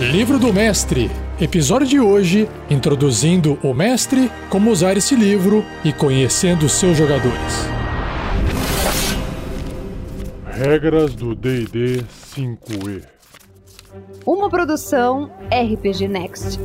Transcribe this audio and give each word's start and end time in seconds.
Livro 0.00 0.38
do 0.38 0.52
Mestre. 0.54 1.10
Episódio 1.40 1.88
de 1.88 1.98
hoje: 1.98 2.48
introduzindo 2.70 3.58
o 3.64 3.74
mestre, 3.74 4.30
como 4.48 4.70
usar 4.70 4.96
esse 4.96 5.16
livro 5.16 5.64
e 5.84 5.92
conhecendo 5.92 6.68
seus 6.68 6.96
jogadores. 6.96 7.68
Regras 10.46 11.14
do 11.16 11.34
DD 11.34 12.04
5E. 12.32 13.02
Uma 14.24 14.48
produção 14.48 15.32
RPG 15.50 16.06
Next. 16.06 16.60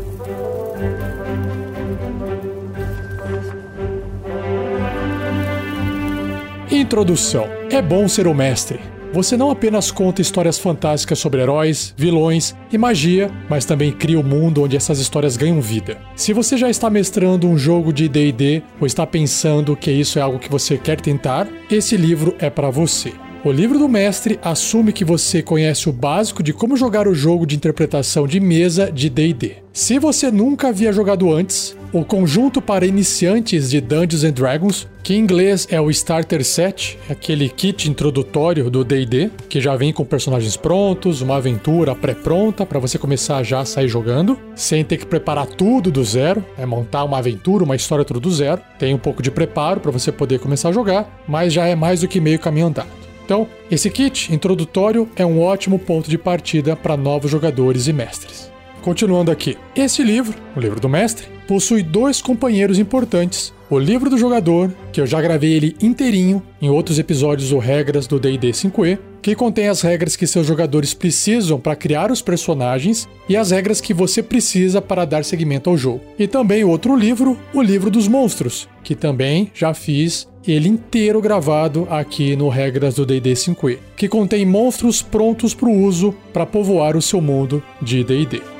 Introdução: 6.70 7.48
É 7.72 7.82
bom 7.82 8.08
ser 8.08 8.28
o 8.28 8.34
mestre. 8.36 8.93
Você 9.14 9.38
não 9.38 9.52
apenas 9.52 9.92
conta 9.92 10.24
histórias 10.24 10.58
fantásticas 10.58 11.20
sobre 11.20 11.40
heróis, 11.40 11.94
vilões 11.96 12.56
e 12.72 12.80
magia, 12.80 13.30
mas 13.48 13.64
também 13.64 13.92
cria 13.92 14.20
um 14.20 14.24
mundo 14.24 14.64
onde 14.64 14.76
essas 14.76 14.98
histórias 14.98 15.38
ganham 15.38 15.62
vida. 15.62 16.00
Se 16.16 16.34
você 16.34 16.58
já 16.58 16.68
está 16.68 16.90
mestrando 16.90 17.48
um 17.48 17.56
jogo 17.56 17.94
de 17.94 18.10
D&D 18.10 18.64
ou 18.82 18.88
está 18.88 19.06
pensando 19.06 19.76
que 19.76 19.92
isso 19.92 20.18
é 20.18 20.22
algo 20.24 20.40
que 20.40 20.50
você 20.50 20.80
quer 20.80 21.00
tentar, 21.00 21.48
esse 21.70 21.96
livro 21.96 22.36
é 22.40 22.50
para 22.50 22.72
você. 22.72 23.14
O 23.46 23.52
livro 23.52 23.78
do 23.78 23.88
mestre 23.88 24.40
assume 24.42 24.92
que 24.92 25.06
você 25.06 25.44
conhece 25.44 25.88
o 25.88 25.94
básico 25.94 26.42
de 26.42 26.52
como 26.52 26.76
jogar 26.76 27.08
o 27.08 27.14
jogo 27.14 27.46
de 27.46 27.56
interpretação 27.56 28.26
de 28.26 28.40
mesa 28.40 28.92
de 28.92 29.12
D&D. 29.12 29.63
Se 29.76 29.98
você 29.98 30.30
nunca 30.30 30.68
havia 30.68 30.94
jogado 30.94 31.34
antes, 31.34 31.76
o 31.92 32.06
conjunto 32.06 32.62
para 32.62 32.86
iniciantes 32.86 33.72
de 33.72 33.82
Dungeons 33.82 34.24
and 34.24 34.34
Dragons, 34.34 34.88
que 35.02 35.16
em 35.16 35.18
inglês 35.18 35.68
é 35.68 35.82
o 35.82 35.90
Starter 35.90 36.46
Set, 36.46 37.00
aquele 37.10 37.50
kit 37.50 37.90
introdutório 37.90 38.70
do 38.70 38.84
D&D, 38.84 39.32
que 39.50 39.60
já 39.60 39.76
vem 39.76 39.92
com 39.92 40.06
personagens 40.06 40.56
prontos, 40.56 41.22
uma 41.22 41.38
aventura 41.38 41.96
pré-pronta 41.96 42.68
para 42.68 42.78
você 42.78 43.00
começar 43.00 43.42
já 43.42 43.62
a 43.62 43.66
sair 43.66 43.88
jogando, 43.88 44.38
sem 44.54 44.86
ter 44.86 44.98
que 44.98 45.08
preparar 45.08 45.48
tudo 45.48 45.90
do 45.90 46.04
zero, 46.04 46.46
é 46.56 46.68
montar 46.68 47.04
uma 47.04 47.18
aventura, 47.18 47.64
uma 47.64 47.76
história 47.76 48.06
tudo 48.06 48.20
do 48.20 48.32
zero. 48.32 48.62
Tem 48.78 48.94
um 48.94 49.00
pouco 49.00 49.24
de 49.24 49.32
preparo 49.32 49.80
para 49.80 49.90
você 49.90 50.12
poder 50.12 50.38
começar 50.38 50.70
a 50.70 50.74
jogar, 50.74 51.24
mas 51.28 51.52
já 51.52 51.66
é 51.66 51.74
mais 51.74 52.02
do 52.02 52.08
que 52.08 52.22
meio 52.22 52.38
caminho 52.38 52.68
andado. 52.68 52.92
Então, 53.26 53.48
esse 53.72 53.90
kit 53.90 54.32
introdutório 54.32 55.10
é 55.16 55.26
um 55.26 55.42
ótimo 55.42 55.80
ponto 55.80 56.12
de 56.12 56.18
partida 56.20 56.76
para 56.76 56.96
novos 56.96 57.32
jogadores 57.32 57.88
e 57.88 57.94
mestres. 57.94 58.53
Continuando 58.84 59.32
aqui, 59.32 59.58
esse 59.74 60.04
livro, 60.04 60.38
o 60.58 60.60
livro 60.60 60.78
do 60.78 60.90
mestre, 60.90 61.26
possui 61.48 61.82
dois 61.82 62.22
companheiros 62.22 62.78
importantes. 62.78 63.54
O 63.70 63.80
livro 63.80 64.10
do 64.10 64.18
jogador, 64.18 64.74
que 64.92 65.00
eu 65.00 65.08
já 65.08 65.22
gravei 65.22 65.54
ele 65.54 65.78
inteirinho 65.82 66.44
em 66.62 66.70
outros 66.70 67.00
episódios 67.00 67.52
do 67.52 67.60
Regras 67.60 68.08
do 68.08 68.20
D&D 68.20 68.50
5e, 68.50 69.00
que 69.22 69.36
contém 69.36 69.70
as 69.70 69.82
regras 69.82 70.18
que 70.18 70.28
seus 70.28 70.46
jogadores 70.46 70.94
precisam 70.94 71.58
para 71.58 71.78
criar 71.78 72.12
os 72.12 72.22
personagens 72.22 73.08
e 73.30 73.38
as 73.38 73.52
regras 73.52 73.80
que 73.80 73.94
você 73.94 74.22
precisa 74.22 74.82
para 74.82 75.06
dar 75.06 75.24
seguimento 75.24 75.70
ao 75.70 75.78
jogo. 75.78 76.02
E 76.20 76.28
também 76.28 76.66
outro 76.66 76.94
livro, 76.94 77.40
o 77.54 77.62
livro 77.62 77.90
dos 77.90 78.10
monstros, 78.10 78.68
que 78.84 78.96
também 78.96 79.50
já 79.54 79.74
fiz 79.74 80.28
ele 80.46 80.68
inteiro 80.68 81.22
gravado 81.22 81.88
aqui 81.90 82.36
no 82.36 82.50
Regras 82.50 82.96
do 82.96 83.06
D&D 83.06 83.32
5e, 83.32 83.78
que 83.96 84.10
contém 84.10 84.46
monstros 84.46 85.02
prontos 85.02 85.54
para 85.54 85.70
o 85.70 85.84
uso 85.86 86.14
para 86.34 86.46
povoar 86.46 86.98
o 86.98 87.02
seu 87.02 87.22
mundo 87.22 87.64
de 87.82 88.04
D&D. 88.04 88.53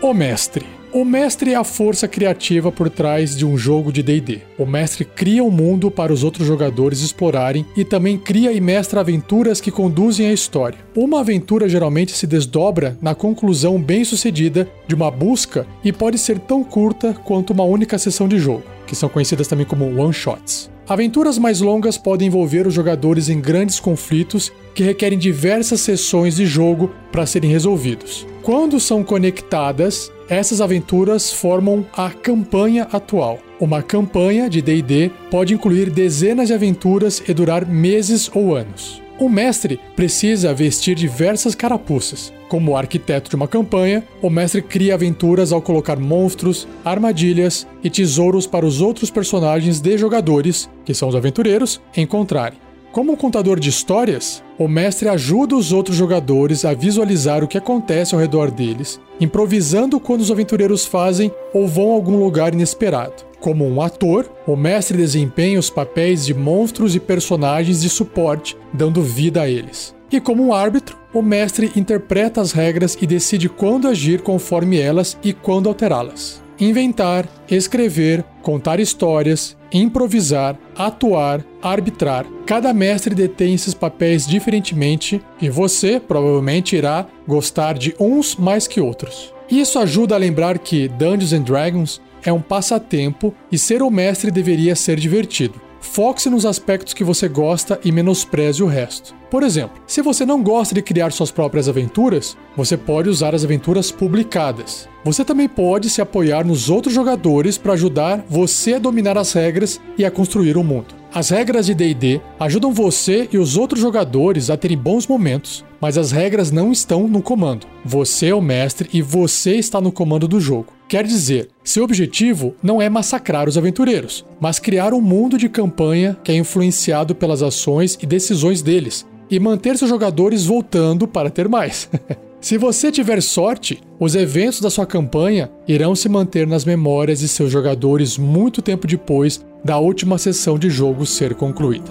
O 0.00 0.14
Mestre 0.14 0.78
o 0.90 1.04
mestre 1.04 1.52
é 1.52 1.54
a 1.54 1.64
força 1.64 2.08
criativa 2.08 2.72
por 2.72 2.88
trás 2.88 3.36
de 3.36 3.44
um 3.44 3.58
jogo 3.58 3.92
de 3.92 4.02
DD. 4.02 4.40
O 4.56 4.64
mestre 4.64 5.04
cria 5.04 5.44
um 5.44 5.50
mundo 5.50 5.90
para 5.90 6.10
os 6.10 6.24
outros 6.24 6.46
jogadores 6.46 7.02
explorarem 7.02 7.66
e 7.76 7.84
também 7.84 8.16
cria 8.16 8.52
e 8.52 8.60
mestra 8.60 9.00
aventuras 9.00 9.60
que 9.60 9.70
conduzem 9.70 10.26
a 10.26 10.32
história. 10.32 10.78
Uma 10.96 11.20
aventura 11.20 11.68
geralmente 11.68 12.12
se 12.12 12.26
desdobra 12.26 12.96
na 13.02 13.14
conclusão 13.14 13.78
bem-sucedida 13.78 14.66
de 14.86 14.94
uma 14.94 15.10
busca 15.10 15.66
e 15.84 15.92
pode 15.92 16.16
ser 16.16 16.38
tão 16.38 16.64
curta 16.64 17.12
quanto 17.12 17.52
uma 17.52 17.64
única 17.64 17.98
sessão 17.98 18.26
de 18.26 18.38
jogo, 18.38 18.64
que 18.86 18.96
são 18.96 19.10
conhecidas 19.10 19.46
também 19.46 19.66
como 19.66 20.00
one-shots. 20.00 20.70
Aventuras 20.88 21.36
mais 21.36 21.60
longas 21.60 21.98
podem 21.98 22.28
envolver 22.28 22.66
os 22.66 22.72
jogadores 22.72 23.28
em 23.28 23.38
grandes 23.38 23.78
conflitos 23.78 24.50
que 24.74 24.82
requerem 24.82 25.18
diversas 25.18 25.82
sessões 25.82 26.36
de 26.36 26.46
jogo 26.46 26.90
para 27.12 27.26
serem 27.26 27.50
resolvidos. 27.50 28.26
Quando 28.42 28.80
são 28.80 29.04
conectadas, 29.04 30.10
essas 30.30 30.62
aventuras 30.62 31.30
formam 31.30 31.84
a 31.92 32.08
campanha 32.08 32.88
atual. 32.90 33.38
Uma 33.60 33.82
campanha 33.82 34.48
de 34.48 34.62
DD 34.62 35.10
pode 35.30 35.52
incluir 35.52 35.90
dezenas 35.90 36.48
de 36.48 36.54
aventuras 36.54 37.22
e 37.28 37.34
durar 37.34 37.66
meses 37.66 38.30
ou 38.34 38.56
anos. 38.56 39.02
O 39.20 39.28
mestre 39.28 39.80
precisa 39.96 40.54
vestir 40.54 40.94
diversas 40.94 41.52
carapuças. 41.52 42.32
Como 42.48 42.76
arquiteto 42.76 43.28
de 43.28 43.34
uma 43.34 43.48
campanha, 43.48 44.04
o 44.22 44.30
mestre 44.30 44.62
cria 44.62 44.94
aventuras 44.94 45.52
ao 45.52 45.60
colocar 45.60 45.98
monstros, 45.98 46.68
armadilhas 46.84 47.66
e 47.82 47.90
tesouros 47.90 48.46
para 48.46 48.64
os 48.64 48.80
outros 48.80 49.10
personagens 49.10 49.80
de 49.80 49.98
jogadores, 49.98 50.70
que 50.84 50.94
são 50.94 51.08
os 51.08 51.16
aventureiros, 51.16 51.80
encontrarem. 51.96 52.60
Como 52.92 53.16
contador 53.16 53.58
de 53.58 53.68
histórias, 53.68 54.42
o 54.56 54.68
mestre 54.68 55.08
ajuda 55.08 55.56
os 55.56 55.72
outros 55.72 55.96
jogadores 55.96 56.64
a 56.64 56.72
visualizar 56.72 57.42
o 57.42 57.48
que 57.48 57.58
acontece 57.58 58.14
ao 58.14 58.20
redor 58.20 58.52
deles, 58.52 59.00
improvisando 59.20 59.98
quando 59.98 60.20
os 60.20 60.30
aventureiros 60.30 60.86
fazem 60.86 61.32
ou 61.52 61.66
vão 61.66 61.90
a 61.90 61.94
algum 61.94 62.18
lugar 62.18 62.54
inesperado. 62.54 63.27
Como 63.40 63.66
um 63.66 63.80
ator, 63.80 64.30
o 64.46 64.56
mestre 64.56 64.98
desempenha 64.98 65.58
os 65.58 65.70
papéis 65.70 66.26
de 66.26 66.34
monstros 66.34 66.94
e 66.94 67.00
personagens 67.00 67.80
de 67.80 67.88
suporte, 67.88 68.56
dando 68.72 69.02
vida 69.02 69.42
a 69.42 69.48
eles. 69.48 69.94
E 70.10 70.20
como 70.20 70.44
um 70.44 70.52
árbitro, 70.52 70.98
o 71.12 71.22
mestre 71.22 71.70
interpreta 71.76 72.40
as 72.40 72.52
regras 72.52 72.96
e 73.00 73.06
decide 73.06 73.48
quando 73.48 73.88
agir 73.88 74.22
conforme 74.22 74.78
elas 74.80 75.16
e 75.22 75.32
quando 75.32 75.68
alterá-las. 75.68 76.42
Inventar, 76.58 77.28
escrever, 77.48 78.24
contar 78.42 78.80
histórias, 78.80 79.56
improvisar, 79.72 80.58
atuar, 80.76 81.44
arbitrar. 81.62 82.26
Cada 82.44 82.74
mestre 82.74 83.14
detém 83.14 83.54
esses 83.54 83.74
papéis 83.74 84.26
diferentemente 84.26 85.22
e 85.40 85.48
você 85.48 86.00
provavelmente 86.00 86.74
irá 86.74 87.06
gostar 87.26 87.74
de 87.74 87.94
uns 88.00 88.34
mais 88.34 88.66
que 88.66 88.80
outros. 88.80 89.32
Isso 89.50 89.78
ajuda 89.78 90.14
a 90.14 90.18
lembrar 90.18 90.58
que 90.58 90.88
Dungeons 90.88 91.32
and 91.32 91.42
Dragons 91.42 92.00
é 92.22 92.32
um 92.32 92.40
passatempo 92.40 93.34
e 93.50 93.56
ser 93.56 93.82
o 93.82 93.90
mestre 93.90 94.30
deveria 94.30 94.76
ser 94.76 94.98
divertido. 94.98 95.60
Foque-se 95.80 96.28
nos 96.28 96.44
aspectos 96.44 96.92
que 96.92 97.04
você 97.04 97.28
gosta 97.28 97.80
e 97.82 97.90
menospreze 97.90 98.62
o 98.62 98.66
resto. 98.66 99.14
Por 99.30 99.42
exemplo, 99.42 99.80
se 99.86 100.02
você 100.02 100.26
não 100.26 100.42
gosta 100.42 100.74
de 100.74 100.82
criar 100.82 101.12
suas 101.12 101.30
próprias 101.30 101.68
aventuras, 101.68 102.36
você 102.56 102.76
pode 102.76 103.08
usar 103.08 103.34
as 103.34 103.44
aventuras 103.44 103.90
publicadas. 103.90 104.88
Você 105.04 105.24
também 105.24 105.48
pode 105.48 105.88
se 105.88 106.02
apoiar 106.02 106.44
nos 106.44 106.68
outros 106.68 106.94
jogadores 106.94 107.56
para 107.56 107.72
ajudar 107.72 108.24
você 108.28 108.74
a 108.74 108.78
dominar 108.78 109.16
as 109.16 109.32
regras 109.32 109.80
e 109.96 110.04
a 110.04 110.10
construir 110.10 110.56
o 110.56 110.60
um 110.60 110.64
mundo. 110.64 110.97
As 111.12 111.30
regras 111.30 111.66
de 111.66 111.74
DD 111.74 112.20
ajudam 112.38 112.72
você 112.72 113.28
e 113.32 113.38
os 113.38 113.56
outros 113.56 113.80
jogadores 113.80 114.50
a 114.50 114.56
terem 114.56 114.76
bons 114.76 115.06
momentos, 115.06 115.64
mas 115.80 115.96
as 115.96 116.12
regras 116.12 116.50
não 116.50 116.70
estão 116.70 117.08
no 117.08 117.22
comando. 117.22 117.66
Você 117.84 118.26
é 118.26 118.34
o 118.34 118.42
mestre 118.42 118.90
e 118.92 119.00
você 119.00 119.54
está 119.56 119.80
no 119.80 119.90
comando 119.90 120.28
do 120.28 120.38
jogo. 120.38 120.72
Quer 120.86 121.04
dizer, 121.04 121.48
seu 121.64 121.84
objetivo 121.84 122.54
não 122.62 122.80
é 122.80 122.90
massacrar 122.90 123.48
os 123.48 123.56
aventureiros, 123.56 124.24
mas 124.38 124.58
criar 124.58 124.92
um 124.92 125.00
mundo 125.00 125.38
de 125.38 125.48
campanha 125.48 126.16
que 126.22 126.30
é 126.30 126.36
influenciado 126.36 127.14
pelas 127.14 127.42
ações 127.42 127.98
e 128.02 128.06
decisões 128.06 128.60
deles, 128.60 129.06
e 129.30 129.40
manter 129.40 129.76
seus 129.76 129.90
jogadores 129.90 130.44
voltando 130.44 131.08
para 131.08 131.30
ter 131.30 131.48
mais. 131.48 131.88
Se 132.40 132.56
você 132.56 132.92
tiver 132.92 133.20
sorte, 133.20 133.80
os 133.98 134.14
eventos 134.14 134.60
da 134.60 134.70
sua 134.70 134.86
campanha 134.86 135.50
irão 135.66 135.96
se 135.96 136.08
manter 136.08 136.46
nas 136.46 136.64
memórias 136.64 137.18
de 137.18 137.26
seus 137.26 137.50
jogadores 137.50 138.16
muito 138.16 138.62
tempo 138.62 138.86
depois 138.86 139.44
da 139.64 139.76
última 139.78 140.18
sessão 140.18 140.56
de 140.56 140.70
jogo 140.70 141.04
ser 141.04 141.34
concluída. 141.34 141.90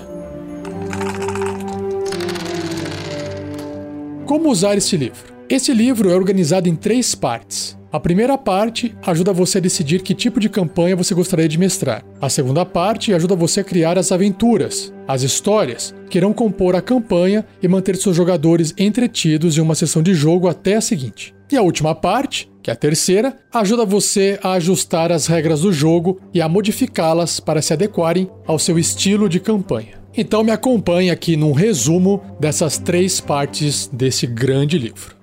Como 4.26 4.50
usar 4.50 4.78
este 4.78 4.96
livro? 4.96 5.34
Esse 5.50 5.74
livro 5.74 6.10
é 6.10 6.16
organizado 6.16 6.70
em 6.70 6.76
três 6.76 7.14
partes. 7.14 7.78
A 7.92 8.00
primeira 8.00 8.38
parte 8.38 8.96
ajuda 9.06 9.34
você 9.34 9.58
a 9.58 9.62
decidir 9.62 10.02
que 10.02 10.14
tipo 10.14 10.40
de 10.40 10.50
campanha 10.50 10.96
você 10.96 11.14
gostaria 11.14 11.48
de 11.48 11.58
mestrar. 11.58 12.06
A 12.22 12.30
segunda 12.30 12.66
parte 12.66 13.14
ajuda 13.14 13.36
você 13.36 13.60
a 13.62 13.64
criar 13.66 13.98
as 13.98 14.12
aventuras, 14.14 14.94
as 15.08 15.24
histórias, 15.24 15.96
que 16.10 16.18
irão 16.18 16.34
compor 16.34 16.76
a 16.76 16.82
campanha 16.82 17.46
e 17.62 17.68
manter 17.68 17.96
seus 17.96 18.16
jogadores 18.16 18.74
entretidos 18.78 19.58
em 19.58 19.62
uma 19.62 19.76
sessão 19.76 20.04
de 20.04 20.14
jogo 20.14 20.48
até 20.48 20.76
a 20.76 20.82
seguinte. 20.82 21.34
E 21.50 21.56
a 21.56 21.62
última 21.62 21.96
parte, 21.96 22.52
que 22.62 22.70
é 22.70 22.74
a 22.74 22.76
terceira, 22.76 23.38
ajuda 23.54 23.86
você 23.86 24.38
a 24.44 24.54
ajustar 24.54 25.12
as 25.12 25.28
regras 25.28 25.62
do 25.62 25.72
jogo 25.72 26.20
e 26.34 26.42
a 26.42 26.50
modificá-las 26.50 27.40
para 27.40 27.62
se 27.62 27.72
adequarem 27.72 28.30
ao 28.46 28.60
seu 28.60 28.78
estilo 28.78 29.30
de 29.30 29.40
campanha. 29.40 29.98
Então 30.16 30.44
me 30.44 30.52
acompanhe 30.52 31.10
aqui 31.10 31.38
num 31.38 31.54
resumo 31.54 32.22
dessas 32.40 32.78
três 32.78 33.22
partes 33.22 33.88
desse 33.94 34.28
grande 34.28 34.78
livro. 34.78 35.16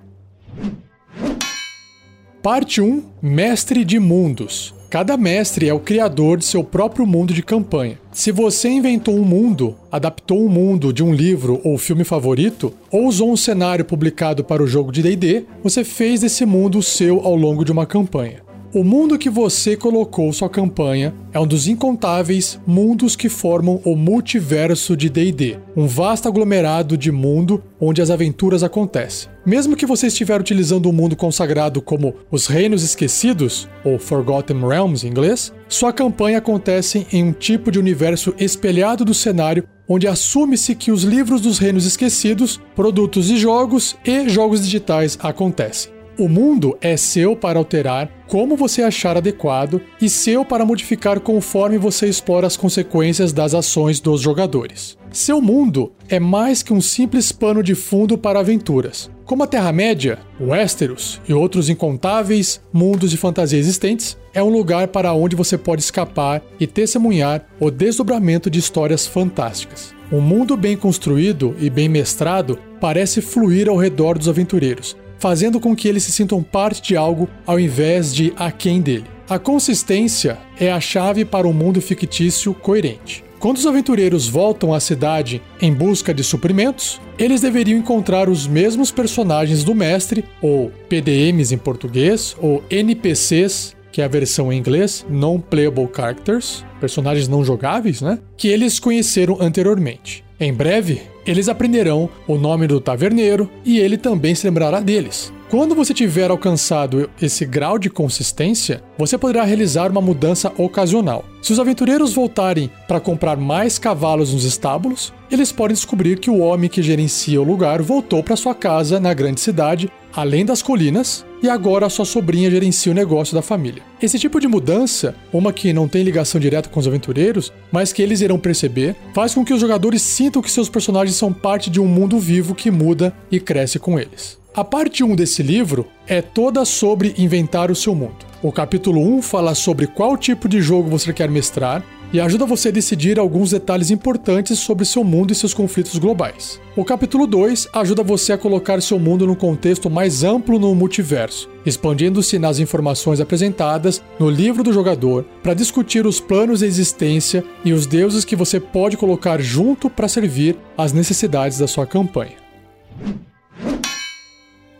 Parte 2.41 2.79
1 2.79 3.03
Mestre 3.21 3.83
de 3.83 3.99
Mundos 3.99 4.73
Cada 4.89 5.17
mestre 5.17 5.67
é 5.67 5.73
o 5.73 5.79
criador 5.79 6.37
de 6.37 6.45
seu 6.45 6.63
próprio 6.63 7.05
mundo 7.05 7.33
de 7.33 7.43
campanha. 7.43 7.99
Se 8.11 8.31
você 8.31 8.69
inventou 8.69 9.15
um 9.15 9.23
mundo, 9.23 9.75
adaptou 9.91 10.45
um 10.45 10.47
mundo 10.47 10.93
de 10.93 11.03
um 11.03 11.13
livro 11.13 11.59
ou 11.63 11.77
filme 11.77 12.03
favorito, 12.03 12.73
ou 12.91 13.07
usou 13.07 13.31
um 13.31 13.37
cenário 13.37 13.83
publicado 13.83 14.43
para 14.43 14.63
o 14.63 14.67
jogo 14.67 14.91
de 14.91 15.01
DD, 15.01 15.43
você 15.61 15.83
fez 15.83 16.21
desse 16.21 16.45
mundo 16.45 16.77
o 16.77 16.83
seu 16.83 17.19
ao 17.25 17.35
longo 17.35 17.65
de 17.65 17.71
uma 17.71 17.85
campanha. 17.85 18.44
O 18.75 18.83
mundo 18.83 19.17
que 19.17 19.29
você 19.29 19.77
colocou 19.77 20.33
sua 20.33 20.49
campanha 20.49 21.15
é 21.31 21.39
um 21.39 21.47
dos 21.47 21.65
incontáveis 21.65 22.59
mundos 22.67 23.15
que 23.15 23.29
formam 23.29 23.79
o 23.85 23.95
multiverso 23.95 24.97
de 24.97 25.07
D&D, 25.07 25.57
um 25.77 25.87
vasto 25.87 26.27
aglomerado 26.27 26.97
de 26.97 27.09
mundo 27.09 27.63
onde 27.79 28.01
as 28.01 28.09
aventuras 28.09 28.63
acontecem. 28.63 29.29
Mesmo 29.45 29.77
que 29.77 29.85
você 29.85 30.07
estiver 30.07 30.41
utilizando 30.41 30.89
um 30.89 30.91
mundo 30.91 31.15
consagrado 31.15 31.81
como 31.81 32.15
os 32.29 32.47
Reinos 32.47 32.83
Esquecidos, 32.83 33.65
ou 33.81 33.97
Forgotten 33.97 34.59
Realms 34.59 35.05
em 35.05 35.09
inglês, 35.09 35.53
sua 35.69 35.93
campanha 35.93 36.39
acontece 36.39 37.07
em 37.13 37.23
um 37.23 37.31
tipo 37.31 37.71
de 37.71 37.79
universo 37.79 38.35
espelhado 38.37 39.05
do 39.05 39.13
cenário 39.13 39.65
onde 39.87 40.05
assume-se 40.05 40.75
que 40.75 40.91
os 40.91 41.03
livros 41.03 41.39
dos 41.39 41.59
Reinos 41.59 41.85
Esquecidos, 41.85 42.59
produtos 42.75 43.27
de 43.27 43.37
jogos 43.37 43.95
e 44.03 44.27
jogos 44.27 44.61
digitais 44.61 45.17
acontecem. 45.21 45.94
O 46.17 46.29
mundo 46.29 46.77
é 46.79 46.95
seu 46.95 47.35
para 47.35 47.59
alterar 47.59 48.09
como 48.25 48.55
você 48.55 48.81
achar 48.81 49.17
adequado 49.17 49.81
e 50.01 50.07
seu 50.07 50.45
para 50.45 50.65
modificar 50.65 51.19
conforme 51.19 51.77
você 51.77 52.07
explora 52.07 52.47
as 52.47 52.55
consequências 52.55 53.33
das 53.33 53.53
ações 53.53 53.99
dos 53.99 54.21
jogadores. 54.21 54.97
Seu 55.11 55.41
mundo 55.41 55.91
é 56.07 56.17
mais 56.17 56.63
que 56.63 56.71
um 56.71 56.79
simples 56.79 57.33
pano 57.33 57.61
de 57.61 57.75
fundo 57.75 58.17
para 58.17 58.39
aventuras. 58.39 59.11
Como 59.25 59.43
a 59.43 59.47
Terra-média, 59.47 60.19
Westeros 60.39 61.19
e 61.27 61.33
outros 61.33 61.67
incontáveis 61.67 62.61
mundos 62.71 63.11
de 63.11 63.17
fantasia 63.17 63.59
existentes, 63.59 64.17
é 64.33 64.41
um 64.41 64.49
lugar 64.49 64.87
para 64.87 65.11
onde 65.13 65.35
você 65.35 65.57
pode 65.57 65.81
escapar 65.81 66.41
e 66.57 66.65
testemunhar 66.65 67.45
o 67.59 67.69
desdobramento 67.69 68.49
de 68.49 68.59
histórias 68.59 69.05
fantásticas. 69.05 69.93
Um 70.09 70.21
mundo 70.21 70.55
bem 70.55 70.77
construído 70.77 71.55
e 71.59 71.69
bem 71.69 71.89
mestrado 71.89 72.57
parece 72.79 73.19
fluir 73.19 73.67
ao 73.67 73.75
redor 73.75 74.17
dos 74.17 74.29
aventureiros, 74.29 74.95
fazendo 75.25 75.59
com 75.59 75.75
que 75.75 75.87
eles 75.87 76.03
se 76.03 76.11
sintam 76.11 76.43
parte 76.43 76.83
de 76.83 76.95
algo 76.95 77.27
ao 77.47 77.59
invés 77.59 78.13
de 78.13 78.31
aquém 78.37 78.79
dele. 78.79 79.05
A 79.27 79.39
consistência 79.39 80.37
é 80.59 80.71
a 80.71 80.79
chave 80.79 81.25
para 81.25 81.47
um 81.47 81.51
mundo 81.51 81.81
fictício 81.81 82.53
coerente. 82.53 83.23
Quando 83.39 83.57
os 83.57 83.65
aventureiros 83.65 84.27
voltam 84.27 84.71
à 84.71 84.79
cidade 84.79 85.41
em 85.59 85.73
busca 85.73 86.13
de 86.13 86.23
suprimentos, 86.23 87.01
eles 87.17 87.41
deveriam 87.41 87.79
encontrar 87.79 88.29
os 88.29 88.45
mesmos 88.45 88.91
personagens 88.91 89.63
do 89.63 89.73
mestre, 89.73 90.23
ou 90.43 90.71
PDMs 90.87 91.51
em 91.51 91.57
português, 91.57 92.37
ou 92.39 92.63
NPCs, 92.69 93.75
que 93.91 94.03
é 94.03 94.05
a 94.05 94.07
versão 94.07 94.53
em 94.53 94.59
inglês, 94.59 95.03
Non-Playable 95.09 95.89
Characters, 95.91 96.63
personagens 96.79 97.27
não 97.27 97.43
jogáveis, 97.43 97.99
né? 97.99 98.19
Que 98.37 98.49
eles 98.49 98.77
conheceram 98.77 99.41
anteriormente. 99.41 100.23
Em 100.39 100.53
breve, 100.53 101.01
eles 101.25 101.49
aprenderão 101.49 102.09
o 102.27 102.37
nome 102.37 102.67
do 102.67 102.79
taverneiro 102.79 103.49
e 103.63 103.79
ele 103.79 103.97
também 103.97 104.35
se 104.35 104.45
lembrará 104.47 104.79
deles. 104.79 105.33
Quando 105.49 105.75
você 105.75 105.93
tiver 105.93 106.31
alcançado 106.31 107.09
esse 107.21 107.45
grau 107.45 107.77
de 107.77 107.89
consistência, 107.89 108.83
você 108.97 109.15
poderá 109.15 109.43
realizar 109.43 109.91
uma 109.91 110.01
mudança 110.01 110.51
ocasional. 110.57 111.23
Se 111.41 111.53
os 111.53 111.59
aventureiros 111.59 112.13
voltarem 112.13 112.69
para 112.87 112.99
comprar 112.99 113.37
mais 113.37 113.77
cavalos 113.77 114.33
nos 114.33 114.43
estábulos, 114.43 115.13
eles 115.29 115.51
podem 115.51 115.75
descobrir 115.75 116.19
que 116.19 116.31
o 116.31 116.39
homem 116.39 116.69
que 116.69 116.81
gerencia 116.81 117.39
o 117.39 117.45
lugar 117.45 117.81
voltou 117.81 118.23
para 118.23 118.35
sua 118.35 118.55
casa 118.55 118.99
na 118.99 119.13
grande 119.13 119.39
cidade, 119.39 119.89
além 120.13 120.43
das 120.43 120.63
colinas, 120.63 121.23
e 121.45 121.49
agora 121.49 121.89
sua 121.89 122.05
sobrinha 122.05 122.49
gerencia 122.49 122.91
o 122.91 122.95
negócio 122.95 123.35
da 123.35 123.41
família. 123.41 123.83
Esse 124.01 124.17
tipo 124.17 124.39
de 124.39 124.47
mudança, 124.47 125.15
uma 125.31 125.53
que 125.53 125.71
não 125.71 125.87
tem 125.87 126.03
ligação 126.03 126.41
direta 126.41 126.69
com 126.69 126.79
os 126.79 126.87
aventureiros, 126.87 127.53
mas 127.71 127.93
que 127.93 128.01
eles 128.01 128.21
irão 128.21 128.39
perceber, 128.39 128.95
faz 129.13 129.33
com 129.33 129.45
que 129.45 129.53
os 129.53 129.61
jogadores 129.61 130.01
sintam 130.01 130.41
que 130.41 130.51
seus 130.51 130.69
personagens 130.69 131.15
são 131.15 131.31
parte 131.31 131.69
de 131.69 131.79
um 131.79 131.87
mundo 131.87 132.19
vivo 132.19 132.55
que 132.55 132.71
muda 132.71 133.13
e 133.31 133.39
cresce 133.39 133.77
com 133.77 133.99
eles. 133.99 134.39
A 134.55 134.63
parte 134.63 135.03
1 135.03 135.15
desse 135.15 135.43
livro 135.43 135.85
é 136.07 136.21
toda 136.21 136.65
sobre 136.65 137.13
inventar 137.17 137.69
o 137.69 137.75
seu 137.75 137.93
mundo. 137.93 138.25
O 138.41 138.51
capítulo 138.51 139.01
1 139.17 139.21
fala 139.21 139.53
sobre 139.53 139.85
qual 139.85 140.17
tipo 140.17 140.47
de 140.47 140.61
jogo 140.61 140.89
você 140.89 141.11
quer 141.11 141.29
mestrar 141.29 141.83
e 142.13 142.19
ajuda 142.19 142.45
você 142.45 142.69
a 142.69 142.71
decidir 142.71 143.19
alguns 143.19 143.51
detalhes 143.51 143.91
importantes 143.91 144.59
sobre 144.59 144.85
seu 144.85 145.03
mundo 145.03 145.31
e 145.31 145.35
seus 145.35 145.53
conflitos 145.53 145.97
globais. 145.97 146.61
O 146.75 146.85
capítulo 146.85 147.25
2 147.27 147.69
ajuda 147.73 148.03
você 148.03 148.33
a 148.33 148.37
colocar 148.37 148.81
seu 148.81 148.99
mundo 148.99 149.25
num 149.27 149.35
contexto 149.35 149.89
mais 149.89 150.23
amplo 150.23 150.59
no 150.59 150.73
multiverso, 150.75 151.49
expandindo-se 151.65 152.37
nas 152.37 152.59
informações 152.59 153.19
apresentadas 153.19 154.01
no 154.19 154.29
livro 154.29 154.63
do 154.63 154.73
jogador 154.73 155.25
para 155.41 155.53
discutir 155.53 156.05
os 156.05 156.19
planos 156.19 156.59
de 156.59 156.65
existência 156.65 157.43
e 157.63 157.73
os 157.73 157.85
deuses 157.85 158.25
que 158.25 158.35
você 158.35 158.59
pode 158.59 158.97
colocar 158.97 159.41
junto 159.41 159.89
para 159.89 160.07
servir 160.07 160.57
às 160.77 160.93
necessidades 160.93 161.57
da 161.57 161.67
sua 161.67 161.85
campanha. 161.85 162.35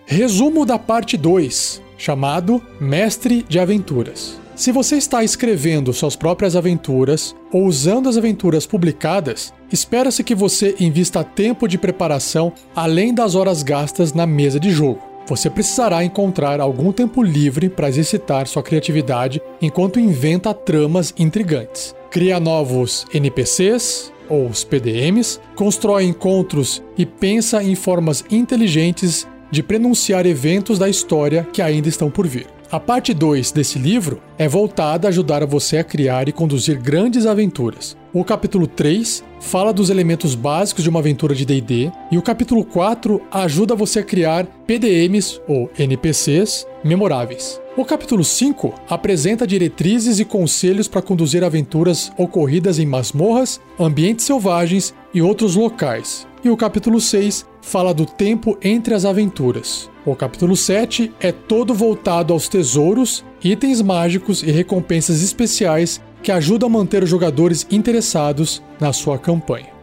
Resumo 0.06 0.66
da 0.66 0.78
parte 0.78 1.18
2, 1.18 1.82
chamado 1.98 2.62
Mestre 2.80 3.44
de 3.50 3.60
Aventuras. 3.60 4.45
Se 4.56 4.72
você 4.72 4.96
está 4.96 5.22
escrevendo 5.22 5.92
suas 5.92 6.16
próprias 6.16 6.56
aventuras 6.56 7.36
ou 7.52 7.66
usando 7.66 8.08
as 8.08 8.16
aventuras 8.16 8.66
publicadas, 8.66 9.54
espera-se 9.70 10.24
que 10.24 10.34
você 10.34 10.76
invista 10.80 11.26
tempo 11.26 11.68
de 11.68 11.78
preparação 11.78 12.54
além 12.74 13.14
das 13.14 13.36
horas 13.36 13.62
gastas 13.62 14.14
na 14.14 14.26
mesa 14.26 14.58
de 14.58 14.72
jogo. 14.72 15.02
Você 15.28 15.50
precisará 15.50 16.06
encontrar 16.06 16.62
algum 16.62 16.94
tempo 16.94 17.22
livre 17.22 17.68
para 17.68 17.90
exercitar 17.90 18.48
sua 18.48 18.64
criatividade 18.64 19.42
enquanto 19.62 20.00
inventa 20.00 20.54
tramas 20.54 21.14
intrigantes. 21.18 21.94
Cria 22.10 22.40
novos 22.40 23.06
NPCs, 23.14 24.14
ou 24.30 24.48
os 24.48 24.64
PDMs, 24.64 25.38
constrói 25.56 26.06
encontros 26.06 26.82
e 26.98 27.06
pensa 27.06 27.62
em 27.62 27.76
formas 27.76 28.24
inteligentes 28.32 29.28
de 29.52 29.62
prenunciar 29.62 30.26
eventos 30.26 30.80
da 30.80 30.88
história 30.88 31.46
que 31.52 31.62
ainda 31.62 31.90
estão 31.90 32.10
por 32.10 32.26
vir. 32.26 32.55
A 32.76 32.80
parte 32.82 33.14
2 33.14 33.54
desse 33.54 33.80
livro 33.80 34.22
é 34.38 34.50
voltada 34.50 35.08
a 35.08 35.10
ajudar 35.10 35.46
você 35.46 35.78
a 35.78 35.84
criar 35.84 36.28
e 36.28 36.34
conduzir 36.34 36.78
grandes 36.78 37.26
aventuras. 37.26 37.96
O 38.14 38.22
capítulo 38.22 38.68
3 38.68 39.24
fala 39.40 39.72
dos 39.72 39.90
elementos 39.90 40.36
básicos 40.36 40.84
de 40.84 40.90
uma 40.90 41.00
aventura 41.00 41.34
de 41.34 41.46
DD 41.46 41.90
e 42.12 42.18
o 42.18 42.22
capítulo 42.22 42.66
4 42.66 43.22
ajuda 43.32 43.76
você 43.76 44.00
a 44.00 44.04
criar 44.04 44.46
PDMs 44.68 45.40
ou 45.48 45.72
NPCs 45.80 46.68
memoráveis. 46.84 47.62
O 47.78 47.86
capítulo 47.86 48.26
5 48.26 48.74
apresenta 48.90 49.48
diretrizes 49.48 50.20
e 50.20 50.26
conselhos 50.26 50.90
para 50.90 51.02
conduzir 51.02 51.46
aventuras 51.46 52.12
ocorridas 52.18 52.78
em 52.78 52.86
masmorras, 52.86 53.58
ambientes 53.80 54.26
selvagens 54.26 54.94
e 55.14 55.22
outros 55.22 55.56
locais. 55.56 56.28
E 56.46 56.50
o 56.52 56.56
capítulo 56.56 57.02
6 57.02 57.44
fala 57.60 57.92
do 57.92 58.06
tempo 58.06 58.56
entre 58.62 58.94
as 58.94 59.04
aventuras. 59.04 59.90
O 60.06 60.16
capítulo 60.16 60.56
7 60.56 61.12
é 61.20 61.32
todo 61.32 61.74
voltado 61.74 62.32
aos 62.32 62.48
tesouros, 62.48 63.26
itens 63.44 63.82
mágicos 63.82 64.44
e 64.44 64.52
recompensas 64.52 65.24
especiais 65.24 66.00
que 66.22 66.32
ajudam 66.32 66.70
a 66.70 66.72
manter 66.72 67.02
os 67.02 67.10
jogadores 67.10 67.66
interessados 67.72 68.62
na 68.80 68.94
sua 68.94 69.18
campanha. 69.18 69.74